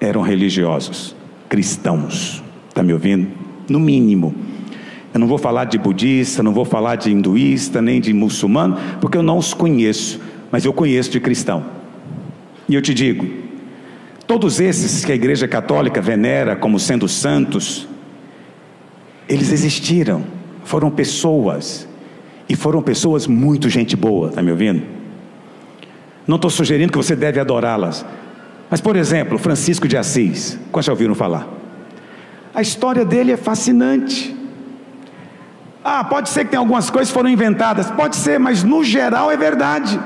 [0.00, 1.14] eram religiosos
[1.52, 2.42] cristãos.
[2.70, 3.28] Está me ouvindo?
[3.68, 4.34] No mínimo.
[5.12, 9.18] Eu não vou falar de budista, não vou falar de hinduísta, nem de muçulmano, porque
[9.18, 10.18] eu não os conheço,
[10.50, 11.62] mas eu conheço de cristão.
[12.66, 13.26] E eu te digo,
[14.26, 17.86] todos esses que a Igreja Católica venera como sendo santos,
[19.28, 20.24] eles existiram,
[20.64, 21.86] foram pessoas,
[22.48, 24.82] e foram pessoas muito gente boa, está me ouvindo?
[26.26, 28.06] Não estou sugerindo que você deve adorá-las,
[28.72, 31.46] mas, por exemplo, Francisco de Assis, quantos já ouviram falar?
[32.54, 34.34] A história dele é fascinante.
[35.84, 39.30] Ah, pode ser que tenha algumas coisas que foram inventadas, pode ser, mas no geral
[39.30, 40.00] é verdade.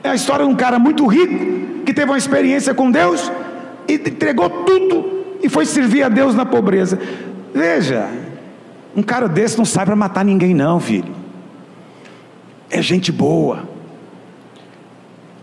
[0.00, 3.32] É a história de um cara muito rico que teve uma experiência com Deus
[3.88, 7.00] e entregou tudo e foi servir a Deus na pobreza.
[7.52, 8.08] Veja,
[8.94, 11.12] um cara desse não sai para matar ninguém, não, filho.
[12.70, 13.68] É gente boa.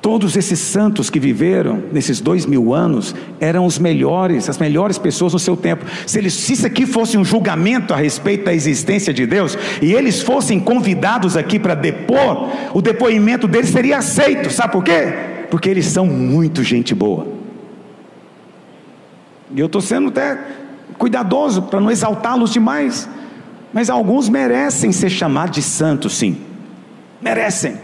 [0.07, 5.33] Todos esses santos que viveram nesses dois mil anos eram os melhores, as melhores pessoas
[5.33, 5.83] no seu tempo.
[6.05, 9.93] Se, eles, se isso aqui fosse um julgamento a respeito da existência de Deus e
[9.93, 14.49] eles fossem convidados aqui para depor, o depoimento deles seria aceito.
[14.49, 15.13] Sabe por quê?
[15.51, 17.27] Porque eles são muito gente boa.
[19.53, 20.39] E eu estou sendo até
[20.97, 23.09] cuidadoso para não exaltá-los demais.
[23.73, 26.37] Mas alguns merecem ser chamados de santos, sim.
[27.21, 27.75] Merecem,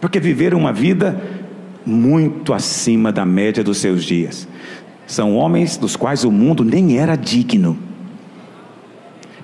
[0.00, 1.41] porque viveram uma vida
[1.84, 4.48] muito acima da média dos seus dias.
[5.06, 7.78] São homens dos quais o mundo nem era digno.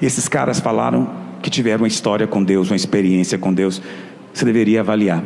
[0.01, 1.11] Esses caras falaram
[1.42, 3.83] que tiveram uma história com Deus, uma experiência com Deus.
[4.33, 5.22] Você deveria avaliar.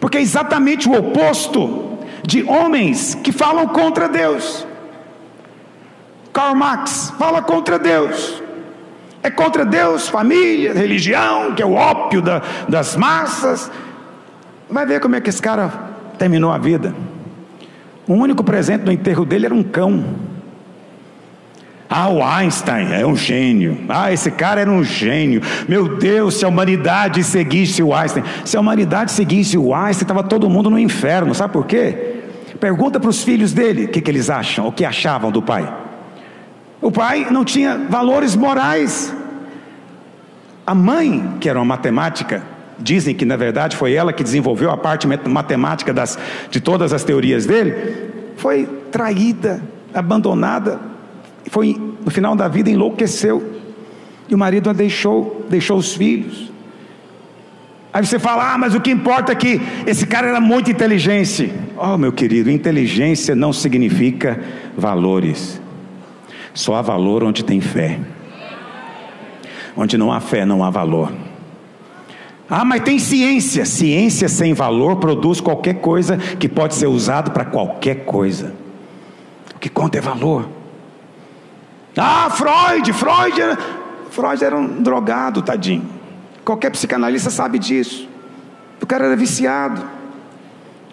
[0.00, 4.66] Porque é exatamente o oposto de homens que falam contra Deus.
[6.32, 8.42] Karl Marx fala contra Deus.
[9.22, 13.70] É contra Deus, família, religião, que é o ópio da, das massas.
[14.68, 15.89] Vai ver como é que esse cara
[16.20, 16.94] terminou a vida.
[18.06, 20.04] O único presente no enterro dele era um cão.
[21.88, 23.78] Ah, o Einstein é um gênio.
[23.88, 25.40] Ah, esse cara era um gênio.
[25.66, 28.22] Meu Deus, se a humanidade seguisse o Einstein.
[28.44, 31.34] Se a humanidade seguisse o Einstein, estava todo mundo no inferno.
[31.34, 32.16] Sabe por quê?
[32.60, 35.72] Pergunta para os filhos dele o que, que eles acham, o que achavam do pai.
[36.82, 39.14] O pai não tinha valores morais.
[40.66, 42.42] A mãe, que era uma matemática,
[42.80, 46.18] dizem que na verdade foi ela que desenvolveu a parte matemática das,
[46.50, 47.74] de todas as teorias dele,
[48.36, 49.62] foi traída,
[49.92, 50.80] abandonada,
[51.48, 53.60] foi no final da vida enlouqueceu.
[54.28, 56.50] E o marido a deixou, deixou os filhos.
[57.92, 61.52] Aí você fala: "Ah, mas o que importa é que esse cara era muito inteligente".
[61.76, 64.40] Oh, meu querido, inteligência não significa
[64.76, 65.60] valores.
[66.54, 67.98] Só há valor onde tem fé.
[69.76, 71.12] Onde não há fé, não há valor.
[72.50, 73.64] Ah, mas tem ciência.
[73.64, 78.52] Ciência sem valor produz qualquer coisa que pode ser usado para qualquer coisa.
[79.54, 80.48] O que conta é valor.
[81.96, 83.58] Ah, Freud, Freud era,
[84.10, 85.88] Freud era um drogado, tadinho.
[86.44, 88.08] Qualquer psicanalista sabe disso.
[88.82, 89.82] O cara era viciado.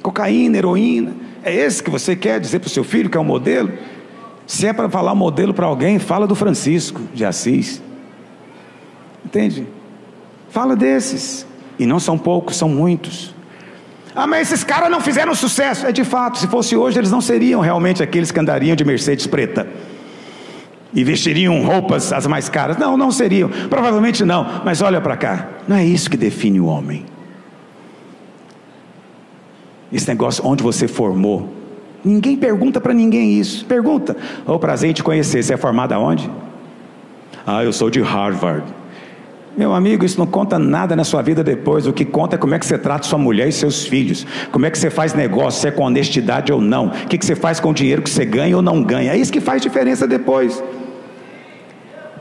[0.03, 1.13] Cocaína, heroína.
[1.43, 3.71] É esse que você quer dizer para o seu filho que é um modelo?
[4.45, 7.81] Se é para falar modelo para alguém, fala do Francisco de Assis.
[9.25, 9.65] Entende?
[10.49, 11.45] Fala desses.
[11.79, 13.33] E não são poucos, são muitos.
[14.15, 15.85] Ah, mas esses caras não fizeram sucesso.
[15.85, 19.27] É de fato, se fosse hoje, eles não seriam realmente aqueles que andariam de Mercedes
[19.27, 19.67] preta
[20.93, 22.77] e vestiriam roupas as mais caras.
[22.77, 23.49] Não, não seriam.
[23.69, 24.63] Provavelmente não.
[24.65, 25.47] Mas olha para cá.
[25.67, 27.05] Não é isso que define o homem.
[29.93, 31.53] Esse negócio onde você formou.
[32.03, 33.65] Ninguém pergunta para ninguém isso.
[33.65, 34.17] Pergunta.
[34.45, 35.43] Ô, oh, prazer em te conhecer.
[35.43, 36.29] Você é formado aonde?
[37.45, 38.63] Ah, eu sou de Harvard.
[39.57, 41.87] Meu amigo, isso não conta nada na sua vida depois.
[41.87, 44.23] O que conta é como é que você trata sua mulher e seus filhos.
[44.51, 46.89] Como é que você faz negócio, se é com honestidade ou não.
[46.89, 49.13] O que, que você faz com o dinheiro que você ganha ou não ganha.
[49.13, 50.63] É isso que faz diferença depois.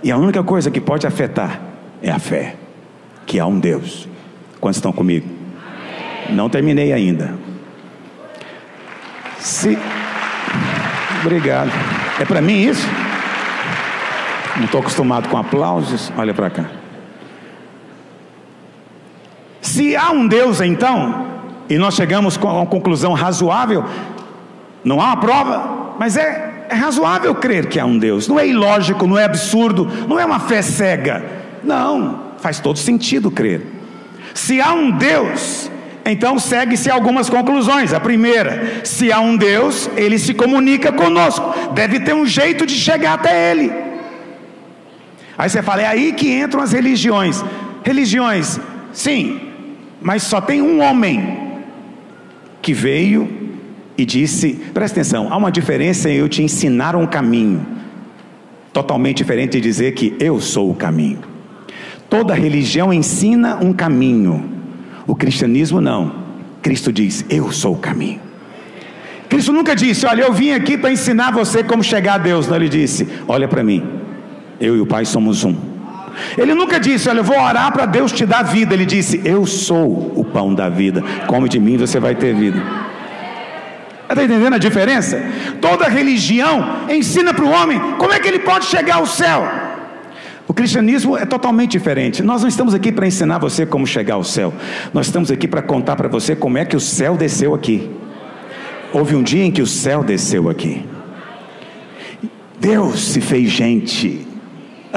[0.02, 1.60] E a única coisa que pode afetar
[2.02, 2.54] é a fé.
[3.26, 4.08] Que há um Deus.
[4.58, 5.28] Quantos estão comigo?
[6.30, 7.34] Não terminei ainda.
[9.38, 9.76] Se...
[11.20, 11.70] Obrigado.
[12.18, 12.88] É para mim isso?
[14.56, 16.10] Não estou acostumado com aplausos.
[16.16, 16.85] Olha para cá.
[19.76, 21.26] Se há um Deus, então,
[21.68, 23.84] e nós chegamos a uma conclusão razoável,
[24.82, 28.48] não há uma prova, mas é, é razoável crer que há um Deus, não é
[28.48, 31.22] ilógico, não é absurdo, não é uma fé cega,
[31.62, 33.66] não, faz todo sentido crer.
[34.32, 35.70] Se há um Deus,
[36.06, 37.92] então segue-se algumas conclusões.
[37.92, 42.76] A primeira, se há um Deus, ele se comunica conosco, deve ter um jeito de
[42.76, 43.70] chegar até ele.
[45.36, 47.44] Aí você fala, é aí que entram as religiões.
[47.84, 48.58] Religiões,
[48.90, 49.45] sim,
[50.06, 51.36] mas só tem um homem
[52.62, 53.28] que veio
[53.98, 57.66] e disse: presta atenção, há uma diferença em eu te ensinar um caminho,
[58.72, 61.18] totalmente diferente de dizer que eu sou o caminho.
[62.08, 64.48] Toda religião ensina um caminho,
[65.08, 66.14] o cristianismo não.
[66.62, 68.20] Cristo diz: Eu sou o caminho.
[69.28, 72.46] Cristo nunca disse: Olha, eu vim aqui para ensinar você como chegar a Deus.
[72.46, 73.82] Não, ele disse: Olha para mim,
[74.60, 75.75] eu e o Pai somos um.
[76.36, 78.74] Ele nunca disse, olha, eu vou orar para Deus te dar vida.
[78.74, 81.02] Ele disse, eu sou o pão da vida.
[81.26, 82.62] Come de mim, você vai ter vida.
[84.08, 85.20] Está entendendo a diferença?
[85.60, 89.46] Toda religião ensina para o homem como é que ele pode chegar ao céu.
[90.48, 92.22] O cristianismo é totalmente diferente.
[92.22, 94.54] Nós não estamos aqui para ensinar você como chegar ao céu.
[94.94, 97.90] Nós estamos aqui para contar para você como é que o céu desceu aqui.
[98.92, 100.84] Houve um dia em que o céu desceu aqui.
[102.60, 104.26] Deus se fez gente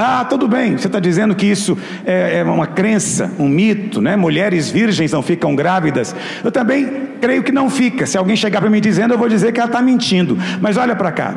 [0.02, 4.16] ah, tudo bem, você está dizendo que isso é, é, uma crença, um mito, né?
[4.16, 6.16] Mulheres virgens não ficam grávidas.
[6.42, 8.06] Eu também creio que não fica.
[8.06, 10.38] Se alguém chegar para mim dizendo, eu vou dizer que ela está mentindo.
[10.62, 11.36] Mas olha para cá.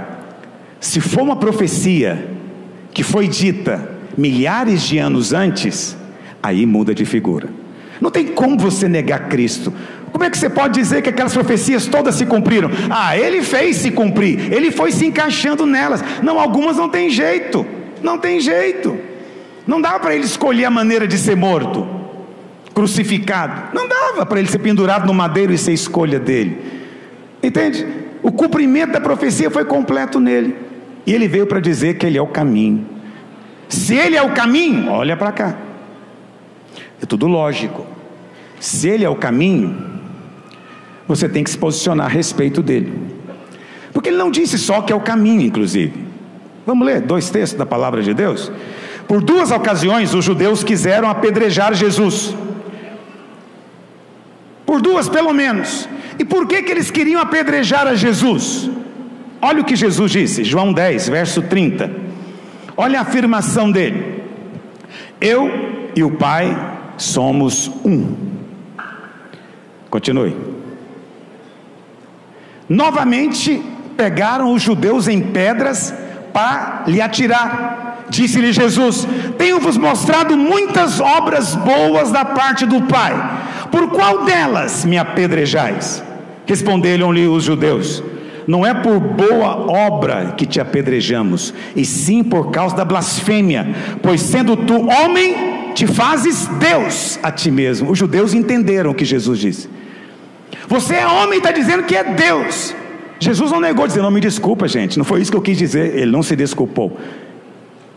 [0.78, 2.28] Se for uma profecia
[2.92, 5.96] que foi dita milhares de anos antes,
[6.40, 7.48] aí muda de figura.
[8.00, 9.72] Não tem como você negar Cristo.
[10.12, 12.70] Como é que você pode dizer que aquelas profecias todas se cumpriram?
[12.88, 16.04] Ah, ele fez se cumprir, ele foi se encaixando nelas.
[16.22, 17.66] Não, algumas não tem jeito.
[18.02, 18.98] Não tem jeito.
[19.66, 21.86] Não dava para ele escolher a maneira de ser morto,
[22.74, 23.74] crucificado.
[23.74, 26.58] Não dava para ele ser pendurado no madeiro e ser escolha dele.
[27.42, 27.86] Entende?
[28.22, 30.56] O cumprimento da profecia foi completo nele.
[31.06, 32.86] E ele veio para dizer que ele é o caminho.
[33.68, 35.56] Se ele é o caminho, olha para cá.
[37.00, 37.86] É tudo lógico.
[38.60, 40.00] Se ele é o caminho,
[41.08, 42.92] você tem que se posicionar a respeito dele.
[43.92, 46.01] Porque ele não disse só que é o caminho, inclusive.
[46.66, 48.50] Vamos ler dois textos da palavra de Deus?
[49.08, 52.34] Por duas ocasiões os judeus quiseram apedrejar Jesus.
[54.64, 55.88] Por duas, pelo menos.
[56.18, 58.70] E por que, que eles queriam apedrejar a Jesus?
[59.40, 61.90] Olha o que Jesus disse, João 10, verso 30.
[62.76, 64.22] Olha a afirmação dele:
[65.20, 65.50] Eu
[65.96, 66.56] e o Pai
[66.96, 68.14] somos um.
[69.90, 70.36] Continue.
[72.68, 73.60] Novamente
[73.96, 75.92] pegaram os judeus em pedras
[76.32, 78.04] para lhe atirar.
[78.08, 79.06] Disse-lhe Jesus:
[79.38, 83.14] Tenho-vos mostrado muitas obras boas da parte do Pai,
[83.70, 86.02] por qual delas me apedrejais?
[86.46, 88.02] Responderam-lhe os judeus:
[88.46, 94.20] Não é por boa obra que te apedrejamos, e sim por causa da blasfêmia, pois
[94.20, 97.90] sendo tu homem, te fazes Deus a ti mesmo.
[97.90, 99.70] Os judeus entenderam o que Jesus disse.
[100.68, 102.74] Você é homem está dizendo que é Deus.
[103.22, 105.96] Jesus não negou, dizendo: Não me desculpa, gente, não foi isso que eu quis dizer.
[105.96, 106.98] Ele não se desculpou.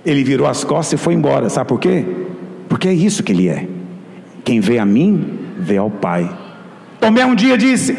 [0.05, 1.49] Ele virou as costas e foi embora.
[1.49, 2.05] Sabe por quê?
[2.69, 3.67] Porque é isso que ele é.
[4.43, 6.30] Quem vê a mim, vê ao Pai.
[6.99, 7.97] Tomé um dia disse: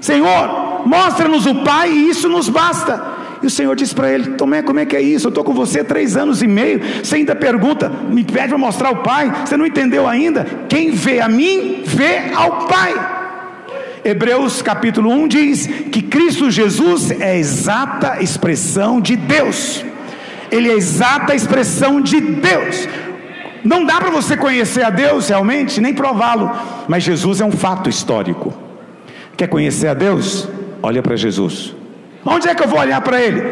[0.00, 3.12] Senhor, mostra-nos o Pai e isso nos basta.
[3.42, 5.26] E o Senhor disse para ele: Tomé, como é que é isso?
[5.26, 6.80] Eu estou com você três anos e meio.
[7.02, 9.30] Você ainda pergunta, me pede para mostrar o Pai.
[9.44, 10.46] Você não entendeu ainda?
[10.66, 13.23] Quem vê a mim, vê ao Pai.
[14.04, 19.82] Hebreus capítulo 1 diz que Cristo Jesus é a exata expressão de Deus.
[20.50, 22.86] Ele é a exata expressão de Deus.
[23.64, 26.50] Não dá para você conhecer a Deus realmente, nem prová-lo,
[26.86, 28.52] mas Jesus é um fato histórico.
[29.38, 30.46] Quer conhecer a Deus?
[30.82, 31.74] Olha para Jesus.
[32.26, 33.42] Onde é que eu vou olhar para ele?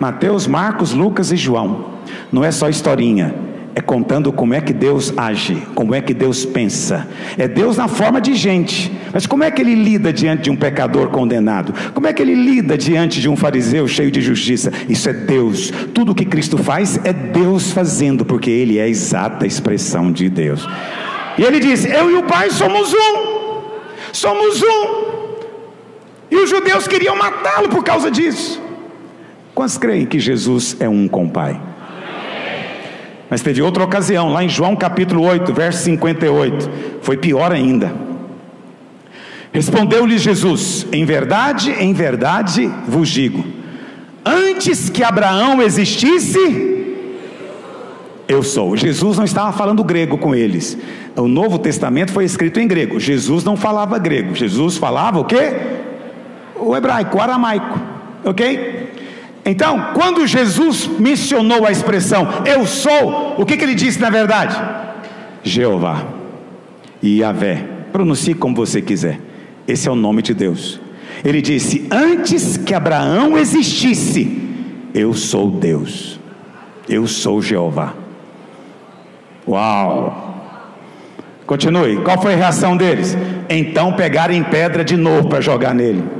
[0.00, 1.98] Mateus, Marcos, Lucas e João.
[2.32, 3.34] Não é só historinha,
[3.78, 7.06] é contando como é que Deus age, como é que Deus pensa.
[7.36, 10.56] É Deus na forma de gente, mas como é que ele lida diante de um
[10.56, 11.72] pecador condenado?
[11.94, 14.72] Como é que ele lida diante de um fariseu cheio de justiça?
[14.88, 15.70] Isso é Deus.
[15.94, 20.68] Tudo que Cristo faz é Deus fazendo, porque ele é a exata expressão de Deus.
[21.38, 23.38] E ele diz: Eu e o Pai somos um.
[24.12, 25.08] Somos um.
[26.32, 28.60] E os judeus queriam matá-lo por causa disso.
[29.54, 31.68] Quantos creem que Jesus é um com o Pai?
[33.30, 36.70] Mas teve outra ocasião, lá em João capítulo 8, verso 58,
[37.02, 37.92] foi pior ainda.
[39.52, 43.44] Respondeu-lhe Jesus: Em verdade, em verdade vos digo,
[44.24, 46.94] antes que Abraão existisse,
[48.26, 48.76] eu sou.
[48.76, 50.76] Jesus não estava falando grego com eles.
[51.16, 53.00] O Novo Testamento foi escrito em grego.
[53.00, 54.34] Jesus não falava grego.
[54.34, 55.76] Jesus falava o quê?
[56.60, 57.80] o hebraico, o aramaico,
[58.24, 58.88] ok?
[59.48, 64.54] Então, quando Jesus mencionou a expressão eu sou, o que, que ele disse na verdade?
[65.42, 66.04] Jeová
[67.02, 69.18] e Yahvé, pronuncie como você quiser,
[69.66, 70.78] esse é o nome de Deus.
[71.24, 74.38] Ele disse: Antes que Abraão existisse,
[74.92, 76.20] eu sou Deus,
[76.86, 77.94] eu sou Jeová.
[79.48, 80.26] Uau!
[81.46, 83.16] Continue, qual foi a reação deles?
[83.48, 86.17] Então pegaram em pedra de novo para jogar nele.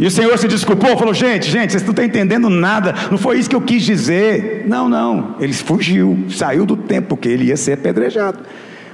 [0.00, 3.38] E o Senhor se desculpou, falou: gente, gente, vocês não estão entendendo nada, não foi
[3.38, 4.64] isso que eu quis dizer.
[4.66, 8.38] Não, não, ele fugiu, saiu do tempo que ele ia ser apedrejado.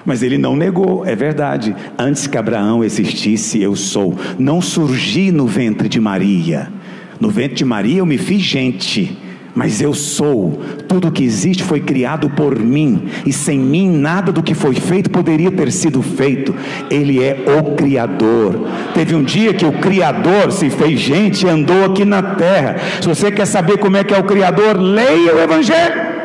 [0.05, 1.75] Mas ele não negou, é verdade.
[1.97, 4.17] Antes que Abraão existisse, eu sou.
[4.37, 6.73] Não surgi no ventre de Maria.
[7.21, 9.17] No ventre de Maria eu me fiz gente
[9.57, 10.61] mas eu sou.
[10.87, 15.09] Tudo que existe foi criado por mim, e sem mim nada do que foi feito
[15.09, 16.55] poderia ter sido feito.
[16.91, 18.69] Ele é o Criador.
[18.93, 22.77] Teve um dia que o Criador se fez gente e andou aqui na terra.
[23.01, 26.17] Se você quer saber como é que é o Criador, leia o Evangelho.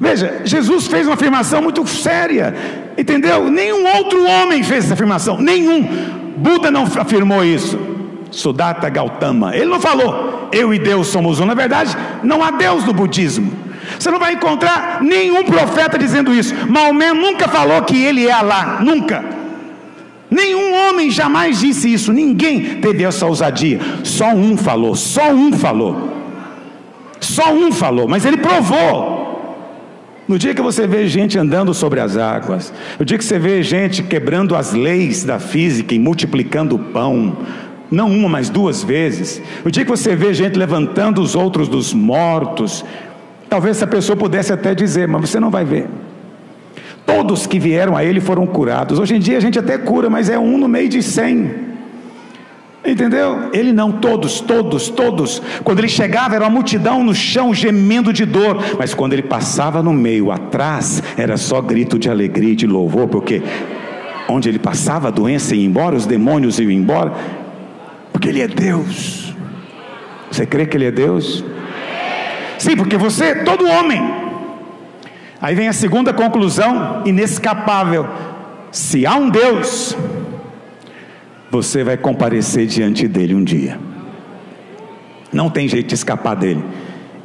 [0.00, 2.52] Veja, Jesus fez uma afirmação muito séria,
[2.98, 3.48] entendeu?
[3.48, 5.86] Nenhum outro homem fez essa afirmação, nenhum.
[6.36, 7.93] Buda não afirmou isso.
[8.34, 9.54] Sudatta Gautama.
[9.56, 11.46] Ele não falou, eu e Deus somos um.
[11.46, 13.52] Na verdade, não há Deus no budismo.
[13.98, 16.54] Você não vai encontrar nenhum profeta dizendo isso.
[16.68, 19.24] Maomé nunca falou que ele é Alá, nunca.
[20.30, 23.78] Nenhum homem jamais disse isso, ninguém teve essa ousadia.
[24.02, 26.12] Só um falou, só um falou.
[27.20, 29.14] Só um falou, mas ele provou.
[30.26, 33.62] No dia que você vê gente andando sobre as águas, no dia que você vê
[33.62, 37.36] gente quebrando as leis da física e multiplicando o pão,
[37.90, 39.40] não uma, mas duas vezes.
[39.64, 42.84] O dia que você vê gente levantando os outros dos mortos,
[43.48, 45.86] talvez essa pessoa pudesse até dizer, mas você não vai ver.
[47.06, 48.98] Todos que vieram a ele foram curados.
[48.98, 51.74] Hoje em dia a gente até cura, mas é um no meio de cem.
[52.84, 53.48] Entendeu?
[53.54, 55.40] Ele não, todos, todos, todos.
[55.62, 59.82] Quando ele chegava, era uma multidão no chão gemendo de dor, mas quando ele passava
[59.82, 63.42] no meio, atrás, era só grito de alegria e de louvor, porque
[64.28, 67.12] onde ele passava, a doença ia embora, os demônios iam embora,
[68.14, 69.34] porque Ele é Deus.
[70.30, 71.44] Você crê que Ele é Deus?
[72.58, 74.00] Sim, porque você é todo homem.
[75.42, 78.08] Aí vem a segunda conclusão, inescapável.
[78.70, 79.96] Se há um Deus,
[81.50, 83.78] você vai comparecer diante dele um dia.
[85.32, 86.64] Não tem jeito de escapar dele.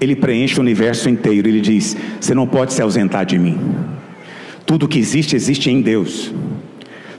[0.01, 1.47] Ele preenche o universo inteiro.
[1.47, 3.59] Ele diz: Você não pode se ausentar de mim.
[4.65, 6.33] Tudo que existe, existe em Deus.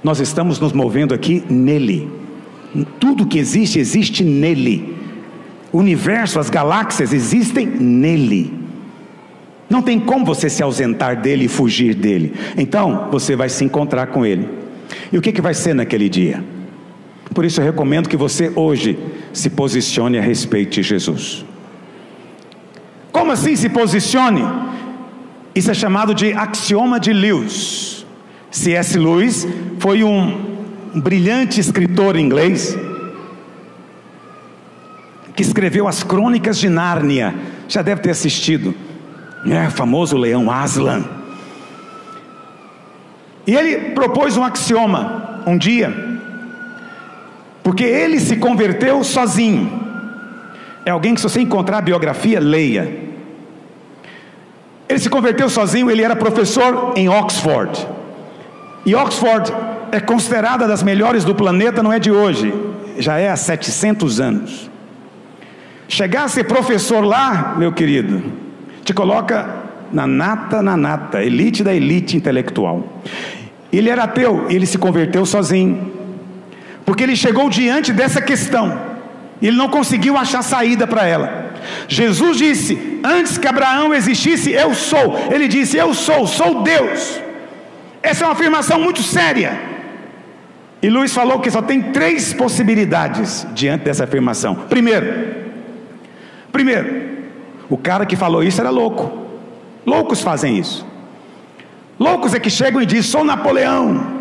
[0.02, 2.19] Nós estamos nos movendo aqui nele.
[2.98, 4.96] Tudo que existe, existe nele.
[5.72, 8.52] O universo, as galáxias existem nele.
[9.68, 12.34] Não tem como você se ausentar dele e fugir dele.
[12.56, 14.48] Então, você vai se encontrar com ele.
[15.12, 16.42] E o que, que vai ser naquele dia?
[17.32, 18.98] Por isso eu recomendo que você hoje
[19.32, 21.44] se posicione a respeito de Jesus.
[23.12, 24.42] Como assim se posicione?
[25.54, 28.04] Isso é chamado de axioma de Lewis.
[28.50, 28.98] C.S.
[28.98, 29.46] Lewis
[29.78, 30.49] foi um
[30.94, 32.76] um brilhante escritor inglês,
[35.34, 37.34] que escreveu as Crônicas de Nárnia,
[37.68, 38.74] já deve ter assistido,
[39.46, 41.04] é famoso leão Aslan.
[43.46, 45.94] E ele propôs um axioma um dia,
[47.62, 49.80] porque ele se converteu sozinho.
[50.84, 53.10] É alguém que, se você encontrar a biografia, leia.
[54.88, 57.86] Ele se converteu sozinho, ele era professor em Oxford.
[58.84, 59.52] E Oxford
[59.92, 62.52] é considerada das melhores do planeta, não é de hoje,
[62.98, 64.70] já é há 700 anos.
[65.88, 68.22] Chegar a ser professor lá, meu querido,
[68.84, 69.48] te coloca
[69.92, 73.02] na nata, na nata, elite da elite intelectual.
[73.72, 75.92] Ele era ateu, ele se converteu sozinho,
[76.84, 78.80] porque ele chegou diante dessa questão,
[79.40, 81.50] ele não conseguiu achar saída para ela.
[81.88, 85.18] Jesus disse: Antes que Abraão existisse, eu sou.
[85.30, 87.20] Ele disse: Eu sou, sou Deus.
[88.02, 89.69] Essa é uma afirmação muito séria.
[90.82, 94.54] E Luiz falou que só tem três possibilidades diante dessa afirmação.
[94.54, 95.34] Primeiro,
[96.50, 97.10] primeiro,
[97.68, 99.28] o cara que falou isso era louco.
[99.84, 100.86] Loucos fazem isso.
[101.98, 104.20] Loucos é que chegam e dizem: sou Napoleão.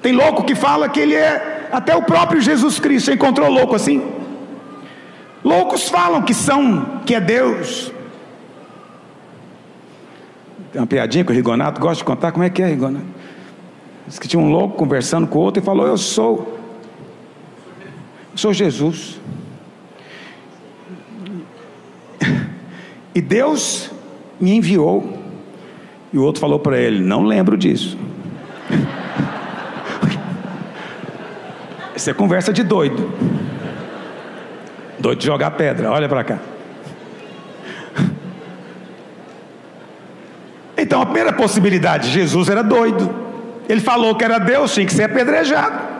[0.00, 3.06] Tem louco que fala que ele é até o próprio Jesus Cristo.
[3.06, 4.02] Você encontrou louco assim?
[5.44, 7.92] Loucos falam que são, que é Deus.
[10.72, 12.30] Tem uma piadinha que o Rigonato gosta de contar.
[12.30, 13.17] Como é que é, Rigonato?
[14.08, 16.58] Diz que tinha um louco conversando com o outro e falou: Eu sou,
[18.32, 19.20] eu sou Jesus.
[23.14, 23.90] E Deus
[24.40, 25.18] me enviou.
[26.10, 27.98] E o outro falou para ele: Não lembro disso.
[31.94, 33.12] Isso é conversa de doido.
[34.98, 36.38] Doido de jogar pedra, olha para cá.
[40.78, 43.27] Então a primeira possibilidade, Jesus era doido.
[43.68, 45.98] Ele falou que era Deus, tinha que ser apedrejado.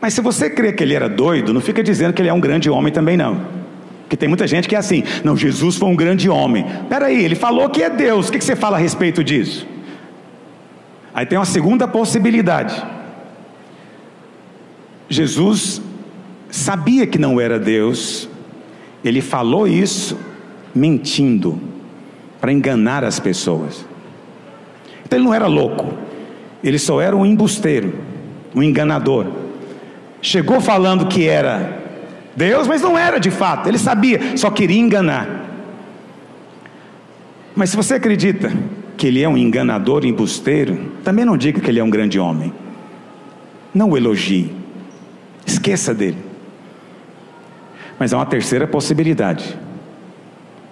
[0.00, 2.40] Mas se você crê que ele era doido, não fica dizendo que ele é um
[2.40, 3.46] grande homem também não.
[4.02, 6.66] Porque tem muita gente que é assim, não, Jesus foi um grande homem.
[6.88, 9.66] Peraí, ele falou que é Deus, o que você fala a respeito disso?
[11.14, 12.84] Aí tem uma segunda possibilidade.
[15.08, 15.80] Jesus
[16.50, 18.28] sabia que não era Deus,
[19.02, 20.18] ele falou isso
[20.74, 21.60] mentindo,
[22.40, 23.86] para enganar as pessoas.
[25.14, 25.94] Então ele não era louco,
[26.62, 27.94] ele só era um embusteiro,
[28.52, 29.26] um enganador.
[30.20, 31.78] Chegou falando que era
[32.34, 35.44] Deus, mas não era de fato, ele sabia, só queria enganar.
[37.54, 38.52] Mas se você acredita
[38.96, 42.52] que ele é um enganador, embusteiro, também não diga que ele é um grande homem.
[43.72, 44.52] Não o elogie,
[45.46, 46.18] esqueça dele.
[48.00, 49.56] Mas há uma terceira possibilidade.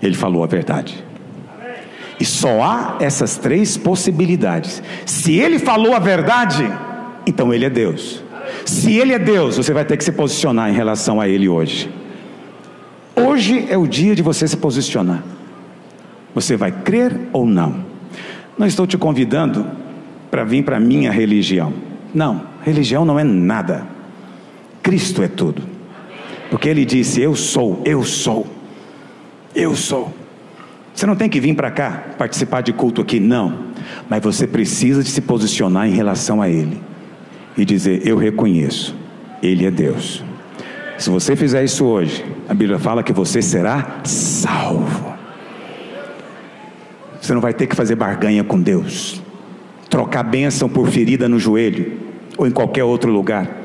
[0.02, 1.11] Ele falou a verdade.
[2.22, 4.80] E só há essas três possibilidades.
[5.04, 6.72] Se ele falou a verdade,
[7.26, 8.22] então ele é Deus.
[8.64, 11.90] Se ele é Deus, você vai ter que se posicionar em relação a ele hoje.
[13.16, 15.24] Hoje é o dia de você se posicionar.
[16.32, 17.84] Você vai crer ou não?
[18.56, 19.66] Não estou te convidando
[20.30, 21.72] para vir para a minha religião.
[22.14, 23.84] Não, religião não é nada.
[24.80, 25.60] Cristo é tudo.
[26.50, 28.46] Porque ele disse: Eu sou, eu sou,
[29.56, 30.21] eu sou.
[30.94, 33.66] Você não tem que vir para cá participar de culto aqui, não.
[34.08, 36.80] Mas você precisa de se posicionar em relação a Ele
[37.56, 38.94] e dizer: Eu reconheço,
[39.42, 40.24] Ele é Deus.
[40.98, 45.12] Se você fizer isso hoje, a Bíblia fala que você será salvo.
[47.20, 49.22] Você não vai ter que fazer barganha com Deus,
[49.88, 52.00] trocar bênção por ferida no joelho
[52.36, 53.62] ou em qualquer outro lugar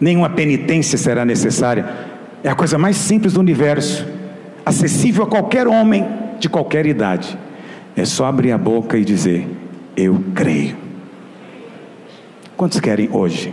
[0.00, 1.86] nenhuma penitência será necessária.
[2.42, 4.06] É a coisa mais simples do universo,
[4.64, 6.06] acessível a qualquer homem
[6.38, 7.38] de qualquer idade.
[7.96, 9.48] É só abrir a boca e dizer:
[9.96, 10.76] Eu creio.
[12.56, 13.52] Quantos querem hoje?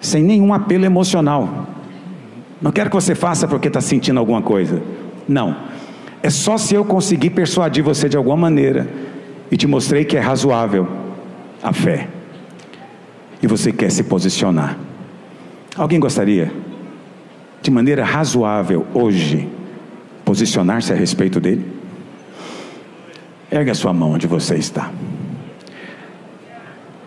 [0.00, 1.66] Sem nenhum apelo emocional.
[2.60, 4.82] Não quero que você faça porque está sentindo alguma coisa.
[5.28, 5.56] Não.
[6.22, 8.88] É só se eu conseguir persuadir você de alguma maneira
[9.50, 10.88] e te mostrei que é razoável
[11.62, 12.08] a fé
[13.42, 14.78] e você quer se posicionar.
[15.76, 16.52] Alguém gostaria,
[17.60, 19.48] de maneira razoável, hoje,
[20.26, 21.64] posicionar-se a respeito dele?
[23.50, 24.90] Ergue a sua mão onde você está.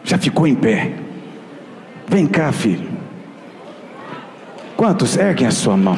[0.06, 0.94] Já ficou em pé?
[2.08, 2.90] Vem cá, filho.
[4.78, 5.98] Quantos erguem a sua mão?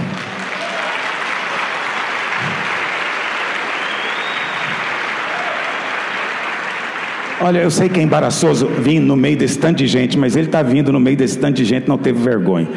[7.40, 10.48] Olha, eu sei que é embaraçoso vir no meio desse tanto de gente, mas ele
[10.48, 12.68] está vindo no meio desse tanto de gente, não teve vergonha.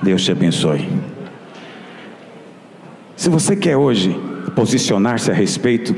[0.00, 0.88] Deus te abençoe.
[3.18, 4.16] Se você quer hoje
[4.54, 5.92] posicionar-se a respeito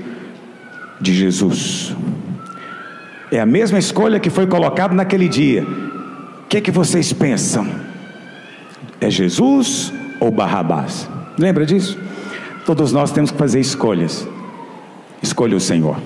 [0.99, 1.95] de Jesus,
[3.31, 5.63] é a mesma escolha que foi colocada naquele dia.
[5.63, 7.69] O que é que vocês pensam?
[8.99, 11.11] É Jesus ou Barrabás?
[11.39, 11.99] Lembra disso?
[12.65, 14.27] Todos nós temos que fazer escolhas.
[15.23, 15.99] Escolha o Senhor.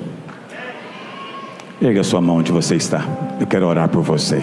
[1.80, 3.06] Erga a sua mão onde você está.
[3.38, 4.42] Eu quero orar por você.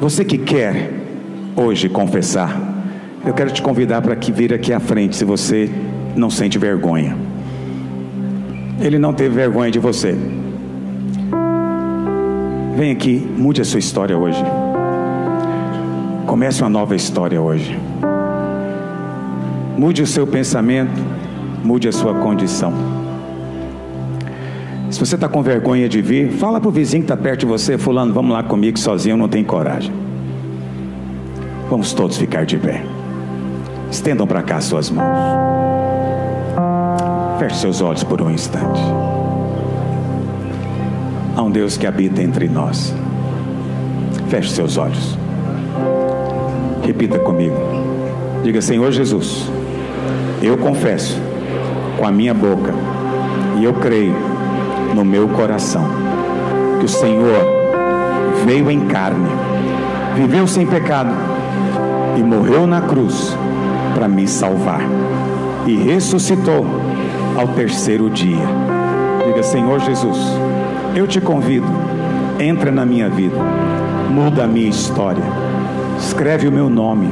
[0.00, 0.90] Você que quer
[1.54, 2.67] hoje confessar,
[3.28, 5.70] eu quero te convidar para que vir aqui à frente, se você
[6.16, 7.14] não sente vergonha.
[8.80, 10.16] Ele não teve vergonha de você.
[12.74, 14.42] Vem aqui, mude a sua história hoje.
[16.26, 17.78] Comece uma nova história hoje.
[19.76, 20.98] Mude o seu pensamento,
[21.62, 22.72] mude a sua condição.
[24.90, 27.46] Se você está com vergonha de vir, fala para o vizinho que está perto de
[27.46, 29.92] você, fulano, vamos lá comigo sozinho, não tem coragem.
[31.68, 32.97] Vamos todos ficar de pé.
[33.90, 35.08] Estendam para cá suas mãos.
[37.38, 38.80] Feche seus olhos por um instante.
[41.34, 42.94] Há um Deus que habita entre nós.
[44.28, 45.16] Feche seus olhos.
[46.84, 47.56] Repita comigo.
[48.42, 49.50] Diga, Senhor Jesus,
[50.42, 51.18] eu confesso
[51.98, 52.74] com a minha boca
[53.58, 54.14] e eu creio
[54.94, 55.84] no meu coração
[56.78, 57.44] que o Senhor
[58.44, 59.28] veio em carne,
[60.14, 61.10] viveu sem pecado
[62.16, 63.36] e morreu na cruz
[63.98, 64.80] para me salvar
[65.66, 66.64] e ressuscitou
[67.36, 68.46] ao terceiro dia.
[69.26, 70.16] Diga, Senhor Jesus,
[70.94, 71.66] eu te convido,
[72.38, 73.36] entra na minha vida,
[74.08, 75.24] muda a minha história,
[75.98, 77.08] escreve o meu nome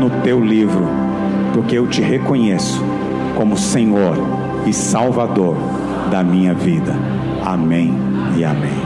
[0.00, 0.88] no teu livro,
[1.52, 2.82] porque eu te reconheço
[3.36, 4.16] como Senhor
[4.64, 5.56] e Salvador
[6.10, 6.96] da minha vida.
[7.44, 7.92] Amém
[8.34, 8.83] e amém.